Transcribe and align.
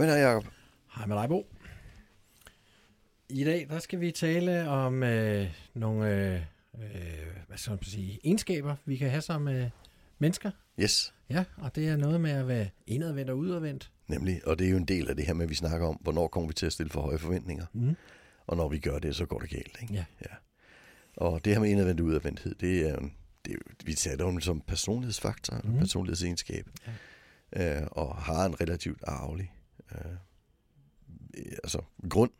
Hej 0.00 0.06
med 0.06 0.14
dig, 0.14 0.22
Jacob. 0.22 0.44
Hej 0.94 1.06
med 1.06 1.16
dig, 1.16 1.28
Bo. 1.28 1.46
I 3.28 3.44
dag 3.44 3.66
der 3.70 3.78
skal 3.78 4.00
vi 4.00 4.10
tale 4.10 4.68
om 4.68 5.02
øh, 5.02 5.46
nogle 5.74 6.08
øh, 6.08 6.34
øh, 6.74 7.26
hvad 7.46 7.58
skal 7.58 7.70
man 7.70 7.82
sige, 7.82 8.20
egenskaber, 8.24 8.76
vi 8.84 8.96
kan 8.96 9.10
have 9.10 9.20
som 9.20 9.48
øh, 9.48 9.70
mennesker. 10.18 10.50
Yes. 10.80 11.14
Ja, 11.30 11.44
og 11.56 11.74
det 11.74 11.88
er 11.88 11.96
noget 11.96 12.20
med 12.20 12.30
at 12.30 12.48
være 12.48 12.68
indadvendt 12.86 13.30
og 13.30 13.38
udadvendt. 13.38 13.90
Nemlig, 14.08 14.40
og 14.46 14.58
det 14.58 14.66
er 14.66 14.70
jo 14.70 14.76
en 14.76 14.84
del 14.84 15.08
af 15.08 15.16
det 15.16 15.26
her 15.26 15.34
med, 15.34 15.44
at 15.44 15.50
vi 15.50 15.54
snakker 15.54 15.86
om, 15.86 15.98
hvornår 16.00 16.28
kommer 16.28 16.48
vi 16.48 16.54
til 16.54 16.66
at 16.66 16.72
stille 16.72 16.90
for 16.90 17.00
høje 17.00 17.18
forventninger. 17.18 17.66
Mm. 17.72 17.96
Og 18.46 18.56
når 18.56 18.68
vi 18.68 18.78
gør 18.78 18.98
det, 18.98 19.16
så 19.16 19.26
går 19.26 19.38
det 19.38 19.50
galt. 19.50 19.78
Ikke? 19.82 19.94
Ja. 19.94 20.04
ja. 20.20 20.34
Og 21.16 21.44
det 21.44 21.52
her 21.52 21.60
med 21.60 21.70
indadvendt 21.70 22.00
og 22.00 22.06
udadvendthed, 22.06 22.54
det 22.54 22.88
er 22.88 22.98
det 23.44 23.54
er 23.54 23.84
vi 23.84 23.94
taler 23.94 24.24
om 24.24 24.40
som 24.40 24.60
personlighedsfaktor, 24.60 25.60
mm. 25.64 25.78
personlighedsegenskab. 25.78 26.66
Ja. 27.56 27.80
Øh, 27.80 27.86
og 27.90 28.16
har 28.16 28.46
en 28.46 28.60
relativt 28.60 29.00
arvelig 29.06 29.52
øh, 29.94 30.12
altså 31.64 31.82
grund. 32.10 32.30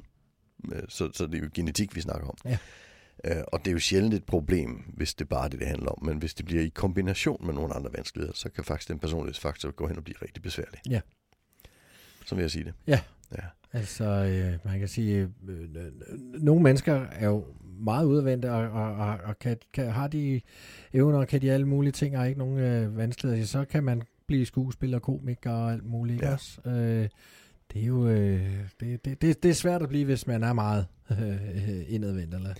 Øh, 0.72 0.82
Så, 0.88 1.10
så 1.12 1.26
det 1.26 1.34
er 1.34 1.38
jo 1.38 1.50
genetik, 1.54 1.96
vi 1.96 2.00
snakker 2.00 2.28
om. 2.28 2.36
Ja. 2.44 2.58
Øh, 3.24 3.44
og 3.46 3.58
det 3.58 3.66
er 3.68 3.72
jo 3.72 3.78
sjældent 3.78 4.14
et 4.14 4.24
problem, 4.24 4.70
hvis 4.96 5.14
det 5.14 5.28
bare 5.28 5.44
er 5.44 5.48
det, 5.48 5.60
det 5.60 5.68
handler 5.68 5.88
om. 5.90 6.04
Men 6.04 6.18
hvis 6.18 6.34
det 6.34 6.46
bliver 6.46 6.62
i 6.62 6.68
kombination 6.68 7.46
med 7.46 7.54
nogle 7.54 7.74
andre 7.74 7.90
vanskeligheder, 7.92 8.34
så 8.34 8.48
kan 8.48 8.64
faktisk 8.64 8.88
den 8.88 8.98
personlighedsfaktor 8.98 9.70
gå 9.70 9.86
hen 9.86 9.96
og 9.96 10.04
blive 10.04 10.16
rigtig 10.22 10.42
besværlig. 10.42 10.80
Ja. 10.88 11.00
Så 12.26 12.34
vil 12.34 12.42
jeg 12.42 12.50
sige 12.50 12.64
det. 12.64 12.74
Ja. 12.86 13.00
Ja. 13.32 13.44
Altså, 13.72 14.04
øh, 14.04 14.58
man 14.64 14.78
kan 14.78 14.88
sige, 14.88 15.32
øh, 15.48 15.60
øh, 15.60 15.92
nogle 16.42 16.62
mennesker 16.62 16.94
er 16.94 17.26
jo 17.26 17.46
meget 17.80 18.04
udadvendte, 18.04 18.52
og, 18.52 18.70
og, 18.70 18.94
og, 18.94 19.18
og 19.24 19.38
kan, 19.38 19.56
kan, 19.72 19.90
har 19.90 20.08
de 20.08 20.40
evner, 20.92 21.18
og 21.18 21.28
kan 21.28 21.42
de 21.42 21.52
alle 21.52 21.68
mulige 21.68 21.92
ting, 21.92 22.18
og 22.18 22.28
ikke 22.28 22.38
nogen 22.38 22.58
øh, 22.58 22.96
vanskeligheder, 22.96 23.46
så 23.46 23.64
kan 23.64 23.84
man 23.84 24.02
blive 24.30 24.46
skuespiller, 24.46 24.98
komiker 24.98 25.50
og 25.50 25.72
alt 25.72 25.84
muligt. 25.84 26.22
Ja. 26.22 26.32
også? 26.32 26.60
Øh, 26.66 27.08
det 27.72 27.82
er 27.82 27.86
jo 27.86 28.08
øh, 28.08 28.40
det, 28.80 29.04
det, 29.04 29.22
det, 29.22 29.42
det 29.42 29.50
er 29.50 29.54
svært 29.54 29.82
at 29.82 29.88
blive, 29.88 30.04
hvis 30.04 30.26
man 30.26 30.42
er 30.42 30.52
meget 30.52 30.86
øh, 31.10 31.94
indadvendt 31.94 32.34
eller 32.34 32.54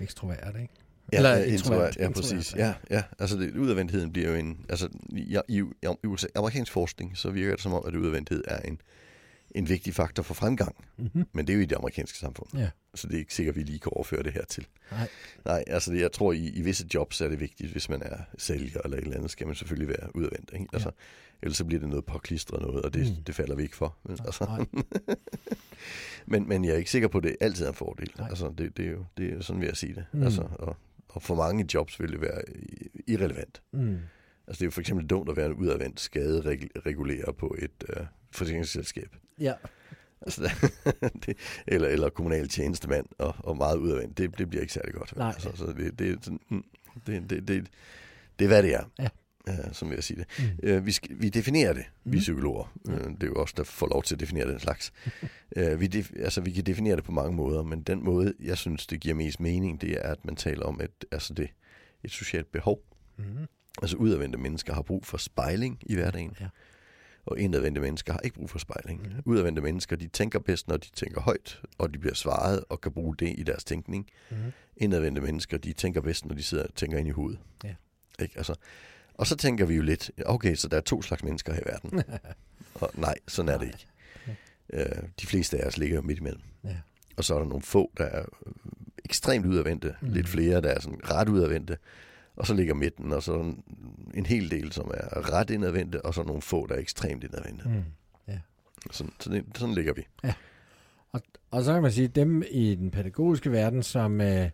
ekstrovert, 0.00 0.56
ikke? 0.60 0.74
Ja, 1.12 1.16
Eller 1.16 1.36
introvert, 1.36 1.52
introvert, 1.52 1.96
ja, 1.96 2.06
introvert, 2.06 2.34
præcis. 2.36 2.54
ja. 2.56 2.74
Ja. 2.90 3.02
Altså, 3.18 3.36
det, 3.36 3.56
udadvendtheden 3.56 4.12
bliver 4.12 4.28
jo 4.28 4.34
en... 4.34 4.66
Altså, 4.68 4.88
i, 5.08 5.38
i, 5.48 5.62
i 6.02 6.06
USA, 6.06 6.26
amerikansk 6.34 6.72
forskning, 6.72 7.16
så 7.16 7.30
virker 7.30 7.50
det 7.50 7.62
som 7.62 7.72
om, 7.72 7.82
at 7.86 7.94
udadvendthed 7.94 8.44
er 8.48 8.58
en, 8.58 8.80
en 9.54 9.68
vigtig 9.68 9.94
faktor 9.94 10.22
for 10.22 10.34
fremgang. 10.34 10.76
Mm-hmm. 10.96 11.24
Men 11.32 11.46
det 11.46 11.52
er 11.52 11.56
jo 11.56 11.62
i 11.62 11.66
det 11.66 11.76
amerikanske 11.76 12.18
samfund. 12.18 12.48
Ja. 12.54 12.70
Så 12.94 13.06
det 13.08 13.14
er 13.14 13.18
ikke 13.18 13.34
sikkert, 13.34 13.52
at 13.52 13.56
vi 13.56 13.62
lige 13.62 13.78
kan 13.78 13.92
overføre 13.94 14.22
det 14.22 14.32
her 14.32 14.44
til. 14.44 14.66
Nej. 14.90 15.08
Nej, 15.44 15.64
altså 15.66 15.92
det, 15.92 16.00
jeg 16.00 16.12
tror, 16.12 16.32
i, 16.32 16.48
i 16.48 16.62
visse 16.62 16.86
jobs 16.94 17.20
er 17.20 17.28
det 17.28 17.40
vigtigt, 17.40 17.72
hvis 17.72 17.88
man 17.88 18.02
er 18.02 18.18
sælger 18.38 18.80
eller 18.84 18.96
et 18.96 19.02
eller 19.02 19.16
andet, 19.16 19.30
skal 19.30 19.46
man 19.46 19.56
selvfølgelig 19.56 19.88
være 19.88 20.16
udadvendt. 20.16 20.50
Ikke? 20.52 20.66
Altså, 20.72 20.90
Ellers 21.42 21.56
så 21.56 21.64
bliver 21.64 21.80
det 21.80 21.88
noget 21.88 22.04
påklistret 22.04 22.60
noget, 22.62 22.82
og 22.82 22.94
det, 22.94 23.16
Mm. 23.16 23.24
det 23.24 23.34
falder 23.34 23.54
vi 23.54 23.62
ikke 23.62 23.76
for. 23.76 23.96
vel? 24.04 24.20
Altså, 24.24 24.44
Nej. 24.44 24.66
men, 26.26 26.48
men 26.48 26.64
jeg 26.64 26.72
er 26.72 26.76
ikke 26.76 26.90
sikker 26.90 27.08
på, 27.08 27.18
at 27.18 27.24
det 27.24 27.36
altid 27.40 27.64
er 27.64 27.68
en 27.68 27.74
fordel. 27.74 28.10
Nej. 28.18 28.28
Altså, 28.28 28.54
det, 28.58 28.76
det, 28.76 28.86
er 28.86 28.90
jo, 28.90 29.04
det 29.16 29.32
er 29.32 29.40
sådan, 29.42 29.60
vil 29.60 29.66
jeg 29.66 29.76
sige 29.76 29.94
det. 29.94 30.04
Mm. 30.12 30.22
Altså, 30.22 30.42
og, 30.58 30.76
og 31.08 31.22
for 31.22 31.34
mange 31.34 31.66
jobs 31.74 32.00
vil 32.00 32.12
det 32.12 32.20
være 32.20 32.42
irrelevant. 33.06 33.62
Mm. 33.72 33.98
Altså, 34.48 34.58
det 34.58 34.62
er 34.62 34.66
jo 34.66 34.70
for 34.70 34.80
eksempel 34.80 35.06
dumt 35.06 35.30
at 35.30 35.36
være 35.36 35.46
en 35.46 35.52
udadvendt 35.52 36.00
skaderegulerer 36.00 37.32
på 37.32 37.56
et 37.58 37.84
øh, 37.88 38.06
forsikringsselskab. 38.30 39.16
Ja. 39.40 39.52
Altså, 40.22 40.50
det, 41.26 41.36
eller, 41.66 41.88
eller 41.88 42.08
kommunal 42.08 42.48
tjenestemand 42.48 43.06
og, 43.18 43.34
og 43.38 43.56
meget 43.56 43.76
udadvendt. 43.76 44.18
Det, 44.18 44.38
det 44.38 44.50
bliver 44.50 44.62
ikke 44.62 44.72
særlig 44.72 44.94
godt. 44.94 45.16
Nej. 45.16 45.28
Altså, 45.28 45.50
så 45.54 45.66
det, 45.66 45.98
det, 45.98 46.10
er 46.10 46.16
sådan, 46.22 46.40
mm, 46.48 46.64
det, 47.06 47.30
det, 47.30 47.48
det, 47.48 47.66
det 48.38 48.44
er, 48.44 48.48
hvad 48.48 48.62
det 48.62 48.74
er. 48.74 48.84
Ja. 48.98 49.08
Uh, 49.48 49.72
som 49.72 49.88
vil 49.88 49.94
jeg 49.94 50.04
sige 50.04 50.24
det. 50.24 50.54
Mm. 50.62 50.76
Uh, 50.76 50.86
vi, 50.86 50.92
skal, 50.92 51.16
vi 51.20 51.28
definerer 51.28 51.72
det, 51.72 51.84
mm. 52.04 52.12
vi 52.12 52.18
psykologer. 52.18 52.72
Uh, 52.84 52.94
det 52.94 53.22
er 53.22 53.26
jo 53.26 53.34
også 53.34 53.54
der 53.56 53.64
får 53.64 53.88
lov 53.88 54.02
til 54.02 54.14
at 54.14 54.20
definere 54.20 54.50
den 54.50 54.60
slags. 54.60 54.92
uh, 55.56 55.80
vi, 55.80 55.86
def, 55.86 56.10
altså, 56.16 56.40
vi 56.40 56.50
kan 56.50 56.66
definere 56.66 56.96
det 56.96 57.04
på 57.04 57.12
mange 57.12 57.36
måder, 57.36 57.62
men 57.62 57.82
den 57.82 58.04
måde, 58.04 58.34
jeg 58.40 58.58
synes, 58.58 58.86
det 58.86 59.00
giver 59.00 59.14
mest 59.14 59.40
mening, 59.40 59.80
det 59.80 59.90
er, 59.90 60.02
at 60.02 60.24
man 60.24 60.36
taler 60.36 60.64
om 60.64 60.80
et, 60.80 61.04
altså 61.12 61.34
det, 61.34 61.48
et 62.04 62.10
socialt 62.10 62.52
behov. 62.52 62.82
Mm. 63.16 63.24
Altså 63.82 63.96
udadvendte 63.96 64.38
mennesker 64.38 64.74
har 64.74 64.82
brug 64.82 65.06
for 65.06 65.16
spejling 65.18 65.78
i 65.86 65.94
hverdagen, 65.94 66.36
Ja. 66.40 66.48
og 67.26 67.38
indadvendte 67.38 67.80
mennesker 67.80 68.12
har 68.12 68.20
ikke 68.20 68.36
brug 68.36 68.50
for 68.50 68.58
spejling. 68.58 69.02
Mhm. 69.02 69.22
Udadvendte 69.24 69.62
mennesker, 69.62 69.96
de 69.96 70.08
tænker 70.08 70.38
bedst, 70.38 70.68
når 70.68 70.76
de 70.76 70.88
tænker 70.90 71.20
højt, 71.20 71.60
og 71.78 71.94
de 71.94 71.98
bliver 71.98 72.14
svaret 72.14 72.64
og 72.68 72.80
kan 72.80 72.92
bruge 72.92 73.16
det 73.16 73.34
i 73.38 73.42
deres 73.42 73.64
tænkning. 73.64 74.06
Mm. 74.30 74.36
Indadvendte 74.76 75.20
mennesker, 75.20 75.58
de 75.58 75.72
tænker 75.72 76.00
bedst, 76.00 76.26
når 76.26 76.34
de 76.34 76.42
sidder 76.42 76.64
og 76.64 76.74
tænker 76.74 76.98
ind 76.98 77.08
i 77.08 77.10
hovedet. 77.10 77.38
Ja. 77.64 77.74
Ikke? 78.22 78.34
Altså, 78.36 78.54
og 79.14 79.26
så 79.26 79.36
tænker 79.36 79.64
vi 79.66 79.74
jo 79.74 79.82
lidt, 79.82 80.10
okay, 80.26 80.54
så 80.54 80.68
der 80.68 80.76
er 80.76 80.80
to 80.80 81.02
slags 81.02 81.22
mennesker 81.24 81.52
her 81.52 81.60
i 81.60 81.64
verden. 81.66 82.02
og 82.82 82.90
nej, 82.94 83.14
sådan 83.28 83.48
er 83.48 83.58
det 83.58 83.66
ikke. 83.66 83.86
Øh, 84.72 85.02
de 85.20 85.26
fleste 85.26 85.58
af 85.58 85.66
os 85.66 85.78
ligger 85.78 85.96
jo 85.96 86.02
midt 86.02 86.18
imellem. 86.18 86.40
Ja. 86.64 86.76
Og 87.16 87.24
så 87.24 87.34
er 87.34 87.38
der 87.38 87.46
nogle 87.46 87.62
få, 87.62 87.92
der 87.96 88.04
er 88.04 88.24
ekstremt 89.04 89.46
udadvendte. 89.46 89.94
Mm. 90.00 90.08
Lidt 90.08 90.28
flere, 90.28 90.60
der 90.60 90.68
er 90.68 90.80
sådan 90.80 91.00
ret 91.10 91.28
udadvendte. 91.28 91.76
Og 92.38 92.46
så 92.46 92.54
ligger 92.54 92.74
midten, 92.74 93.12
og 93.12 93.22
så 93.22 93.34
en, 93.34 93.62
en 94.14 94.26
hel 94.26 94.50
del, 94.50 94.72
som 94.72 94.90
er 94.94 95.32
ret 95.32 95.50
indadvendte, 95.50 96.04
og 96.04 96.14
så 96.14 96.22
nogle 96.22 96.42
få, 96.42 96.66
der 96.66 96.74
er 96.74 96.78
ekstremt 96.78 97.24
indadvendte. 97.24 97.68
Mm. 97.68 97.74
Mm. 97.74 98.34
Sådan, 98.90 99.12
så 99.20 99.30
det, 99.30 99.44
sådan 99.54 99.74
ligger 99.74 99.92
vi. 99.92 100.02
Og, 101.12 101.22
og 101.50 101.64
så 101.64 101.72
kan 101.72 101.82
man 101.82 101.92
sige, 101.92 102.08
dem 102.08 102.42
i 102.50 102.74
den 102.74 102.90
pædagogiske 102.90 103.52
verden, 103.52 103.82
som 103.82 104.20
øh, 104.20 104.50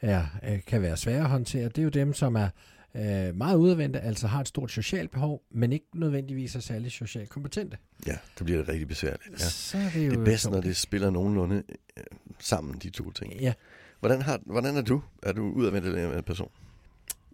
er, 0.00 0.26
øh, 0.48 0.64
kan 0.66 0.82
være 0.82 0.96
svære 0.96 1.20
at 1.20 1.28
håndtere, 1.28 1.64
det 1.64 1.78
er 1.78 1.82
jo 1.82 1.88
dem, 1.88 2.14
som 2.14 2.36
er 2.36 2.48
øh, 2.94 3.36
meget 3.36 3.56
udadvendte, 3.56 4.00
altså 4.00 4.26
har 4.26 4.40
et 4.40 4.48
stort 4.48 4.70
socialt 4.70 5.10
behov, 5.10 5.42
men 5.50 5.72
ikke 5.72 5.86
nødvendigvis 5.94 6.56
er 6.56 6.60
særlig 6.60 6.92
socialt 6.92 7.28
kompetente. 7.28 7.76
Ja, 8.06 8.16
det 8.38 8.44
bliver 8.44 8.58
det 8.58 8.68
rigtig 8.68 8.88
besværligt. 8.88 9.30
Ja. 9.30 9.38
Så 9.38 9.78
er 9.78 9.90
det 9.94 10.06
jo... 10.06 10.10
Det 10.10 10.18
er 10.18 10.24
bedst, 10.24 10.50
når 10.50 10.60
det 10.60 10.76
spiller 10.76 11.10
nogenlunde 11.10 11.62
øh, 11.96 12.04
sammen, 12.38 12.78
de 12.78 12.90
to 12.90 13.10
ting. 13.10 13.34
Ja, 13.40 13.52
Hvordan, 14.00 14.22
har, 14.22 14.40
hvordan 14.46 14.76
er 14.76 14.82
du? 14.82 15.02
Er 15.22 15.32
du 15.32 15.42
udadvendt 15.42 15.86
eller 15.86 15.98
indadvendt 15.98 16.26
person? 16.26 16.50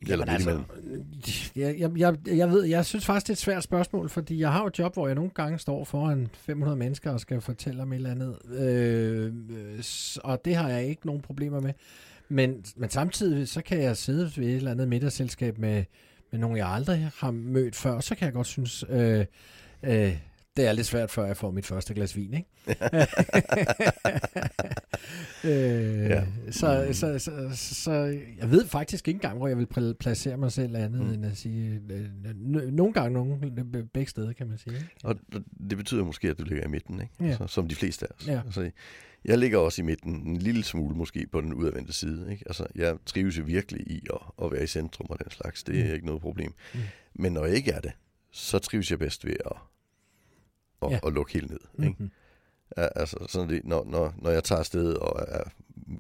Eller 0.09 0.17
Jamen 0.17 0.29
altså, 0.29 0.63
jeg, 1.57 1.77
jeg, 1.79 1.91
jeg, 1.97 2.17
jeg 2.27 2.51
ved, 2.51 2.65
jeg 2.65 2.87
synes 2.87 3.07
faktisk, 3.07 3.27
det 3.27 3.31
er 3.31 3.35
et 3.35 3.39
svært 3.39 3.65
spørgsmål, 3.65 4.09
fordi 4.09 4.41
jeg 4.41 4.53
har 4.53 4.61
jo 4.61 4.67
et 4.67 4.79
job, 4.79 4.95
hvor 4.95 5.07
jeg 5.07 5.15
nogle 5.15 5.31
gange 5.31 5.59
står 5.59 5.85
foran 5.85 6.29
500 6.35 6.77
mennesker 6.77 7.11
og 7.11 7.21
skal 7.21 7.41
fortælle 7.41 7.83
om 7.83 7.93
et 7.93 7.97
eller 7.97 8.11
andet, 8.11 8.37
øh, 8.59 9.33
og 10.25 10.45
det 10.45 10.57
har 10.57 10.69
jeg 10.69 10.85
ikke 10.85 11.07
nogen 11.07 11.23
problemer 11.23 11.61
med. 11.61 11.73
Men, 12.29 12.65
men 12.77 12.91
samtidig, 12.91 13.49
så 13.49 13.63
kan 13.63 13.83
jeg 13.83 13.97
sidde 13.97 14.33
ved 14.37 14.47
et 14.47 14.57
eller 14.57 14.71
andet 14.71 14.89
middagsselskab 14.89 15.59
med, 15.59 15.85
med 16.31 16.41
nogen, 16.41 16.57
jeg 16.57 16.69
aldrig 16.69 17.11
har 17.19 17.31
mødt 17.31 17.77
før, 17.77 17.93
og 17.93 18.03
så 18.03 18.15
kan 18.15 18.25
jeg 18.25 18.33
godt 18.33 18.47
synes, 18.47 18.85
øh, 18.89 19.25
øh, 19.83 20.17
det 20.57 20.67
er 20.67 20.73
lidt 20.73 20.87
svært, 20.87 21.11
før 21.11 21.27
jeg 21.27 21.37
får 21.37 21.51
mit 21.51 21.67
første 21.67 21.95
glas 21.95 22.17
vin, 22.17 22.35
ikke? 22.35 22.49
øh, 25.45 26.11
Ja. 26.11 26.25
så, 26.51 26.89
så, 26.93 27.19
så, 27.19 27.49
så 27.55 27.93
jeg 28.39 28.51
ved 28.51 28.67
faktisk 28.67 29.09
ikke 29.09 29.17
engang, 29.17 29.39
hvor 29.39 29.49
jeg 29.49 29.59
vil 29.59 29.67
pl- 29.77 29.93
placere 29.93 30.37
mig 30.37 30.53
selv 30.53 30.77
andet, 30.77 31.01
mm. 31.01 31.07
Mm. 31.07 31.13
end 31.15 31.27
at 31.27 31.37
sige, 31.37 31.81
øh, 31.91 32.05
n- 32.25 32.71
nogle 32.71 32.93
gange 32.93 33.13
nogle, 33.13 33.53
begge 33.95 34.11
steder, 34.11 34.33
kan 34.33 34.49
man 34.49 34.59
sige. 34.59 34.75
ikke? 34.75 34.89
Og 35.05 35.17
det 35.71 35.79
betyder 35.79 36.05
måske, 36.05 36.29
at 36.31 36.39
du 36.39 36.45
ligger 36.45 36.65
i 36.65 36.69
midten, 36.69 37.01
ikke? 37.01 37.13
Ja. 37.21 37.27
Altså, 37.27 37.47
som 37.47 37.69
de 37.69 37.75
fleste 37.75 38.07
af 38.07 38.11
os. 38.21 38.27
Ja. 38.29 38.41
Altså, 38.47 38.71
jeg 39.25 39.39
ligger 39.39 39.59
også 39.59 39.83
i 39.83 39.85
midten, 39.85 40.27
en 40.27 40.37
lille 40.37 40.65
smule 40.65 40.97
måske 40.97 41.27
på 41.33 41.41
den 41.41 41.55
udadvendte 41.55 41.93
side. 41.93 42.27
Ikke? 42.33 42.45
Altså, 42.47 42.67
jeg 42.75 42.97
trives 43.07 43.39
jo 43.39 43.43
virkelig 43.47 43.81
i 43.91 44.01
at, 44.13 44.45
at 44.45 44.53
være 44.53 44.63
i 44.63 44.67
centrum 44.67 45.07
og 45.11 45.19
den 45.25 45.31
slags. 45.31 45.65
Det 45.65 45.81
er 45.81 45.85
Mm. 45.89 45.95
ikke 45.95 46.07
noget 46.07 46.23
problem. 46.23 46.55
Mm. 46.75 46.81
Men 47.15 47.33
når 47.33 47.47
jeg 47.47 47.57
ikke 47.57 47.71
er 47.73 47.81
det, 47.81 47.93
så 48.33 48.59
trives 48.59 48.91
jeg 48.91 48.99
bedst 48.99 49.25
ved 49.27 49.37
at, 49.47 49.53
at, 50.85 50.91
Ja. 50.93 50.99
at 51.07 51.13
lukke 51.13 51.33
helt 51.33 51.51
ned. 51.51 51.61
Ikke? 51.89 51.97
Mhm. 51.99 52.11
Ja, 52.77 52.89
altså, 52.97 53.17
sådan 53.29 53.49
det, 53.49 53.65
når, 53.65 53.85
når, 53.85 54.15
når 54.19 54.31
jeg 54.31 54.45
tager 54.45 54.59
afsted 54.59 54.95
og 54.95 55.25
er 55.29 55.43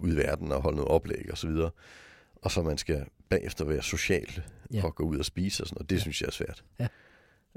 ude 0.00 0.12
i 0.12 0.17
verden 0.17 0.52
og 0.52 0.62
holder 0.62 0.76
noget 0.76 0.90
oplæg 0.90 1.29
og 1.31 1.38
så 1.38 1.46
videre, 1.46 1.70
og 2.43 2.50
så 2.50 2.62
man 2.62 2.79
skal 2.79 3.06
bagefter 3.29 3.64
være 3.64 3.82
social 3.82 4.43
Ja. 4.73 4.84
og 4.84 4.94
gå 4.94 5.02
ud 5.02 5.19
og 5.19 5.25
spise 5.25 5.62
og 5.62 5.67
sådan 5.69 5.76
noget, 5.76 5.90
det 5.90 5.96
Ja. 5.96 6.00
synes 6.00 6.20
jeg 6.20 6.26
er 6.26 6.31
svært. 6.32 6.64
Ja. 6.81 6.88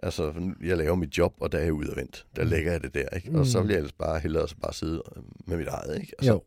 Altså, 0.04 0.34
jeg 0.64 0.78
laver 0.78 0.96
mit 0.96 1.18
job, 1.18 1.34
og 1.40 1.52
der 1.52 1.58
er 1.58 1.64
jeg 1.64 1.74
udadvendt. 1.74 2.26
Der 2.36 2.44
Mm. 2.44 2.50
lægger 2.50 2.72
jeg 2.72 2.82
det 2.84 2.94
der, 2.94 3.10
ikke? 3.10 3.40
Og 3.40 3.46
så 3.46 3.60
Mm. 3.62 3.68
vil 3.68 3.74
jeg 3.74 3.78
ellers 3.78 3.92
bare 3.94 4.20
hellere 4.20 4.48
så 4.48 4.56
bare 4.58 4.74
sidde 4.74 5.02
øh, 5.18 5.24
med 5.46 5.58
mit 5.58 5.68
eget, 5.68 6.02
ikke? 6.02 6.14
Altså, 6.20 6.32
Jo, 6.32 6.44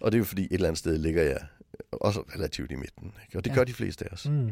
Og 0.00 0.12
det 0.12 0.16
er 0.16 0.20
jo 0.20 0.24
fordi, 0.24 0.42
et 0.44 0.52
eller 0.52 0.68
andet 0.68 0.78
sted 0.78 0.98
ligger 0.98 1.22
jeg 1.22 1.40
også 1.92 2.20
relativt 2.20 2.72
i 2.72 2.76
midten, 2.76 3.12
ikke? 3.26 3.38
Og 3.38 3.44
det 3.44 3.50
ja. 3.50 3.54
gør 3.54 3.64
de 3.64 3.72
fleste 3.72 4.04
af 4.04 4.12
os. 4.12 4.28
Mm. 4.28 4.50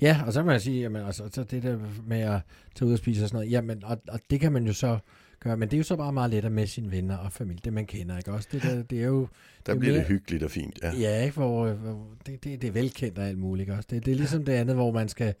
Ja, 0.00 0.20
og 0.26 0.32
så 0.32 0.40
kan 0.40 0.46
man 0.46 0.60
sige, 0.60 0.80
jamen, 0.80 1.02
altså, 1.06 1.28
så 1.32 1.44
det 1.44 1.62
der 1.62 1.78
med 2.06 2.20
at 2.20 2.40
tage 2.74 2.86
ud 2.88 2.92
og 2.92 2.98
spise 2.98 3.24
og 3.24 3.28
sådan 3.28 3.36
noget, 3.36 3.50
jamen, 3.50 3.84
og, 3.84 4.00
og 4.08 4.20
det 4.30 4.40
kan 4.40 4.52
man 4.52 4.66
jo 4.66 4.72
så 4.72 4.98
gøre, 5.40 5.56
men 5.56 5.68
det 5.68 5.74
er 5.76 5.78
jo 5.78 5.84
så 5.84 5.96
bare 5.96 6.12
meget 6.12 6.30
lettere 6.30 6.52
med 6.52 6.66
sine 6.66 6.90
venner 6.90 7.16
og 7.16 7.32
familie, 7.32 7.60
det 7.64 7.72
man 7.72 7.86
kender, 7.86 8.18
ikke 8.18 8.32
også? 8.32 8.48
Det, 8.52 8.62
der, 8.62 8.82
det 8.82 9.00
er 9.02 9.06
jo, 9.06 9.20
Der 9.20 9.26
det 9.66 9.72
er 9.72 9.78
bliver 9.78 9.92
mere- 9.92 10.00
det 10.00 10.08
hyggeligt 10.08 10.42
og 10.44 10.50
fint, 10.50 10.78
ja. 10.82 10.92
ja, 10.92 11.22
ikke, 11.24 11.34
hvor, 11.34 11.72
hvor 11.72 12.06
det, 12.26 12.44
det, 12.44 12.62
det 12.62 12.68
er 12.68 12.72
velkendt 12.72 13.18
og 13.18 13.24
alt 13.28 13.38
muligt, 13.38 13.62
ikke 13.62 13.74
også? 13.74 13.86
Det, 13.90 14.04
det 14.06 14.12
er 14.12 14.16
ligesom 14.16 14.44
det 14.44 14.52
andet, 14.52 14.74
hvor 14.76 14.92
man 14.92 15.08
skal 15.08 15.34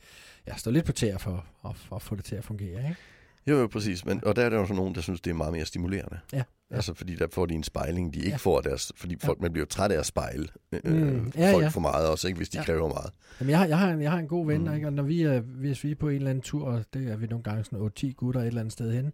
ja, 0.48 0.56
stå 0.56 0.70
lidt 0.70 0.84
på 0.84 0.92
tæer 0.92 1.18
for, 1.18 1.44
for, 1.62 1.72
for 1.76 1.96
at 1.96 2.02
få 2.02 2.16
det 2.16 2.24
til 2.24 2.36
at 2.36 2.44
fungere, 2.44 2.78
ikke? 2.88 2.96
Jo, 3.46 3.58
jo, 3.58 3.66
præcis. 3.66 4.04
Men, 4.04 4.24
og 4.24 4.36
der 4.36 4.42
er 4.42 4.50
der 4.50 4.56
jo 4.56 4.66
så 4.66 4.74
nogen, 4.74 4.94
der 4.94 5.00
synes, 5.00 5.20
det 5.20 5.30
er 5.30 5.34
meget 5.34 5.52
mere 5.52 5.64
stimulerende. 5.64 6.18
Ja, 6.32 6.36
ja. 6.38 6.76
Altså, 6.76 6.94
fordi 6.94 7.14
der 7.14 7.26
får 7.32 7.46
de 7.46 7.54
en 7.54 7.62
spejling, 7.62 8.12
de 8.14 8.18
ikke 8.18 8.28
Ja. 8.28 8.32
ja. 8.32 8.36
får 8.36 8.60
deres... 8.60 8.92
Fordi 8.96 9.16
folk, 9.24 9.40
man 9.40 9.52
bliver 9.52 9.62
jo 9.62 9.68
træt 9.68 9.92
af 9.92 9.98
at 9.98 10.06
spejle 10.06 10.46
øh, 10.72 10.80
Mm, 10.92 11.32
ja, 11.36 11.46
ja, 11.46 11.52
folk 11.52 11.62
ja. 11.64 11.68
for 11.68 11.80
meget 11.80 12.08
også, 12.08 12.28
ikke, 12.28 12.36
hvis 12.36 12.48
de 12.48 12.56
Ja. 12.56 12.60
ja. 12.60 12.64
kræver 12.64 12.88
meget. 12.88 13.10
Jamen, 13.40 13.50
jeg 13.50 13.58
har, 13.58 13.66
jeg 13.66 13.78
har, 13.78 13.90
en, 13.90 14.02
jeg 14.02 14.10
har 14.10 14.18
en 14.18 14.28
god 14.28 14.46
ven, 14.46 14.64
mm. 14.64 14.74
Ikke? 14.74 14.86
og 14.86 14.92
når 14.92 15.02
vi 15.02 15.22
er, 15.22 15.40
hvis 15.40 15.84
vi 15.84 15.90
er 15.90 15.94
på 15.94 16.08
en 16.08 16.16
eller 16.16 16.30
anden 16.30 16.42
tur, 16.42 16.64
og 16.66 16.84
det 16.94 17.10
er 17.12 17.16
vi 17.16 17.26
nogle 17.26 17.42
gange 17.42 17.64
sådan 17.64 17.90
8-10 18.04 18.12
gutter 18.12 18.40
et 18.40 18.46
eller 18.46 18.60
andet 18.60 18.72
sted 18.72 18.92
hen, 18.92 19.12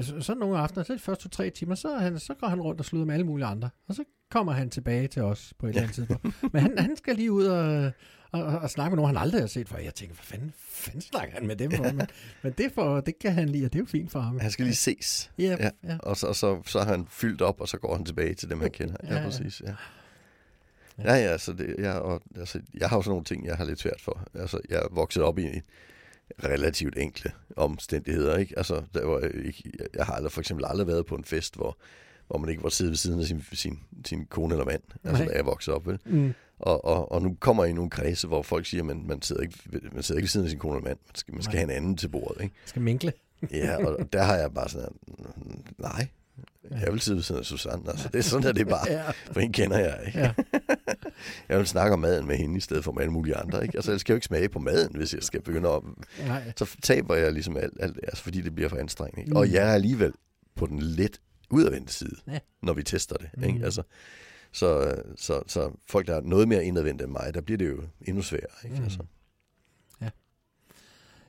så, 0.00 0.20
så 0.20 0.34
nogle 0.34 0.58
aftener, 0.58 0.84
så 0.84 0.92
de 0.94 0.98
første 0.98 1.22
to-tre 1.22 1.50
timer, 1.50 1.74
så, 1.74 1.96
han, 1.96 2.18
så 2.18 2.34
går 2.40 2.46
han 2.46 2.60
rundt 2.60 2.80
og 2.80 2.84
slutter 2.84 3.06
med 3.06 3.14
alle 3.14 3.26
mulige 3.26 3.46
andre. 3.46 3.68
Og 3.88 3.94
så 3.94 4.04
kommer 4.30 4.52
han 4.52 4.70
tilbage 4.70 5.08
til 5.08 5.22
os 5.22 5.52
på 5.58 5.66
et 5.66 5.70
eller 5.70 5.82
andet 5.82 5.94
tidspunkt. 5.94 6.52
Men 6.52 6.62
han, 6.62 6.78
han 6.78 6.96
skal 6.96 7.16
lige 7.16 7.32
ud 7.32 7.44
og, 7.44 7.90
og, 8.44 8.58
og, 8.58 8.70
snakke 8.70 8.90
med 8.90 8.96
nogen, 9.02 9.16
han 9.16 9.22
aldrig 9.22 9.40
har 9.42 9.46
set 9.46 9.68
før. 9.68 9.78
Jeg 9.78 9.94
tænker, 9.94 10.14
hvad 10.14 10.24
fanden, 10.24 10.52
fanden 10.58 11.00
snakker 11.00 11.34
han 11.34 11.46
med 11.46 11.56
dem 11.56 11.70
for? 11.70 11.84
Men, 11.84 12.06
men 12.42 12.52
det, 12.58 12.72
for, 12.74 13.00
det 13.00 13.18
kan 13.18 13.32
han 13.32 13.48
lide, 13.48 13.64
og 13.64 13.72
det 13.72 13.78
er 13.78 13.82
jo 13.82 13.86
fint 13.86 14.12
for 14.12 14.20
ham. 14.20 14.38
Han 14.40 14.50
skal 14.50 14.64
lige 14.64 14.74
ses. 14.74 15.30
Ja, 15.38 15.56
Ja. 15.60 15.70
ja. 15.84 15.96
Og, 15.98 16.16
så, 16.16 16.26
og 16.26 16.36
så, 16.36 16.62
så 16.66 16.78
er 16.78 16.84
han 16.84 17.06
fyldt 17.10 17.42
op, 17.42 17.60
og 17.60 17.68
så 17.68 17.78
går 17.78 17.96
han 17.96 18.04
tilbage 18.04 18.34
til 18.34 18.50
dem, 18.50 18.60
han 18.60 18.70
kender. 18.70 18.94
Ja, 19.02 19.08
Ja, 19.14 19.18
ja. 19.18 19.24
præcis. 19.24 19.60
Ja. 19.64 19.68
Ja. 19.70 19.74
Ja, 21.04 21.14
ja, 21.24 21.30
altså, 21.32 21.52
det, 21.52 21.74
jeg, 21.78 21.94
og, 21.94 22.22
altså, 22.36 22.60
jeg 22.74 22.88
har 22.88 22.96
også 22.96 23.10
nogle 23.10 23.24
ting, 23.24 23.46
jeg 23.46 23.56
har 23.56 23.64
lidt 23.64 23.80
svært 23.80 24.00
for. 24.00 24.26
Altså, 24.34 24.60
jeg 24.68 24.76
er 24.78 24.88
vokset 24.90 25.22
op 25.22 25.38
i 25.38 25.46
relativt 26.44 26.98
enkle 26.98 27.30
omstændigheder, 27.56 28.36
ikke? 28.36 28.54
Altså, 28.58 28.82
der 28.94 29.06
var 29.06 29.20
ikke, 29.20 29.72
jeg- 29.94 30.06
har 30.06 30.12
aldrig, 30.14 30.32
for 30.32 30.40
eksempel 30.40 30.64
aldrig 30.68 30.86
været 30.86 31.06
på 31.06 31.14
en 31.14 31.24
fest, 31.24 31.54
hvor, 31.56 31.78
hvor 32.26 32.38
man 32.38 32.50
ikke 32.50 32.62
var 32.62 32.68
siddet 32.68 32.90
ved 32.90 32.96
siden 32.96 33.20
af 33.20 33.26
sin, 33.26 33.44
sin, 33.52 33.78
sin 34.06 34.26
kone 34.26 34.54
eller 34.54 34.64
mand, 34.64 34.82
altså, 35.04 35.24
da 35.24 35.30
jeg 35.36 35.46
voksede 35.46 35.76
op, 35.76 35.86
vel? 35.86 35.98
Mm. 36.04 36.34
Og, 36.58 36.84
og, 36.84 37.12
og 37.12 37.22
nu 37.22 37.36
kommer 37.40 37.64
i 37.64 37.72
nogle 37.72 37.90
kredse, 37.90 38.26
hvor 38.26 38.42
folk 38.42 38.66
siger, 38.66 38.82
at 38.82 38.86
man, 38.86 39.02
man, 39.06 39.22
sidder 39.22 39.42
ikke, 39.42 39.58
man 39.92 40.02
sidder 40.02 40.18
ikke 40.18 40.24
ved 40.24 40.28
siden 40.28 40.46
af 40.46 40.50
sin 40.50 40.58
kone 40.58 40.76
eller 40.76 40.88
mand. 40.88 40.98
Man 41.06 41.14
skal, 41.14 41.34
man 41.34 41.42
skal 41.42 41.56
have 41.58 41.64
en 41.64 41.70
anden 41.76 41.96
til 41.96 42.08
bordet, 42.08 42.42
ikke? 42.42 42.54
Skal 42.66 42.82
minkle. 42.82 43.12
Ja, 43.52 43.76
og, 43.86 43.96
og 44.00 44.12
der 44.12 44.22
har 44.22 44.36
jeg 44.36 44.54
bare 44.54 44.68
sådan, 44.68 44.88
"Mm, 45.08 45.64
nej, 45.78 46.06
jeg 46.70 46.92
vil 46.92 47.00
sidde 47.00 47.16
ved 47.16 47.22
siden 47.22 47.38
af 47.38 47.44
Susanne. 47.44 47.90
Altså, 47.90 48.08
det 48.08 48.18
er 48.18 48.22
sådan, 48.22 48.46
at 48.48 48.54
det 48.54 48.60
er 48.62 48.70
bare, 48.70 48.90
Ja. 48.92 49.10
for 49.10 49.40
hende 49.40 49.52
kender 49.52 49.78
jeg 49.78 50.00
ikke. 50.06 50.18
Ja. 50.18 50.32
Jeg 51.48 51.58
vil 51.58 51.66
snakke 51.66 51.92
om 51.92 51.98
maden 51.98 52.26
med 52.26 52.36
hende, 52.36 52.56
i 52.56 52.60
stedet 52.60 52.84
for 52.84 52.92
med 52.92 53.00
alle 53.02 53.12
mulige 53.12 53.36
andre. 53.36 53.62
Ikke? 53.62 53.76
Altså, 53.78 53.90
jeg 53.90 54.00
skal 54.00 54.12
jo 54.12 54.16
ikke 54.16 54.26
smage 54.26 54.48
på 54.48 54.58
maden, 54.58 54.96
hvis 54.96 55.14
jeg 55.14 55.22
skal 55.22 55.42
begynde 55.42 55.68
at... 55.68 55.82
Nej. 56.26 56.52
Så 56.56 56.76
taber 56.82 57.14
jeg 57.14 57.32
ligesom 57.32 57.56
alt, 57.56 57.72
alt 57.80 57.98
altså, 58.02 58.22
fordi 58.22 58.40
det 58.40 58.54
bliver 58.54 58.68
for 58.68 58.76
anstrengende. 58.76 59.20
Ikke? 59.20 59.30
Mm. 59.30 59.36
Og 59.36 59.52
jeg 59.52 59.68
er 59.68 59.72
alligevel 59.72 60.12
på 60.54 60.66
den 60.66 60.78
lidt 60.82 61.20
udadvendte 61.50 61.92
side, 61.94 62.16
Ja. 62.28 62.38
når 62.62 62.72
vi 62.72 62.82
tester 62.82 63.16
det. 63.16 63.28
Mm. 63.36 63.42
Ikke? 63.42 63.64
Altså, 63.64 63.82
så, 64.56 65.02
så, 65.16 65.42
så 65.46 65.70
folk, 65.88 66.06
der 66.06 66.14
er 66.14 66.20
noget 66.20 66.48
mere 66.48 66.64
indadvendte 66.64 67.04
end 67.04 67.12
mig, 67.12 67.34
der 67.34 67.40
bliver 67.40 67.58
det 67.58 67.68
jo 67.68 67.82
endnu 68.00 68.22
sværere. 68.22 68.64
Ikke? 68.64 68.76
Mm. 68.76 68.84
Altså, 68.84 68.98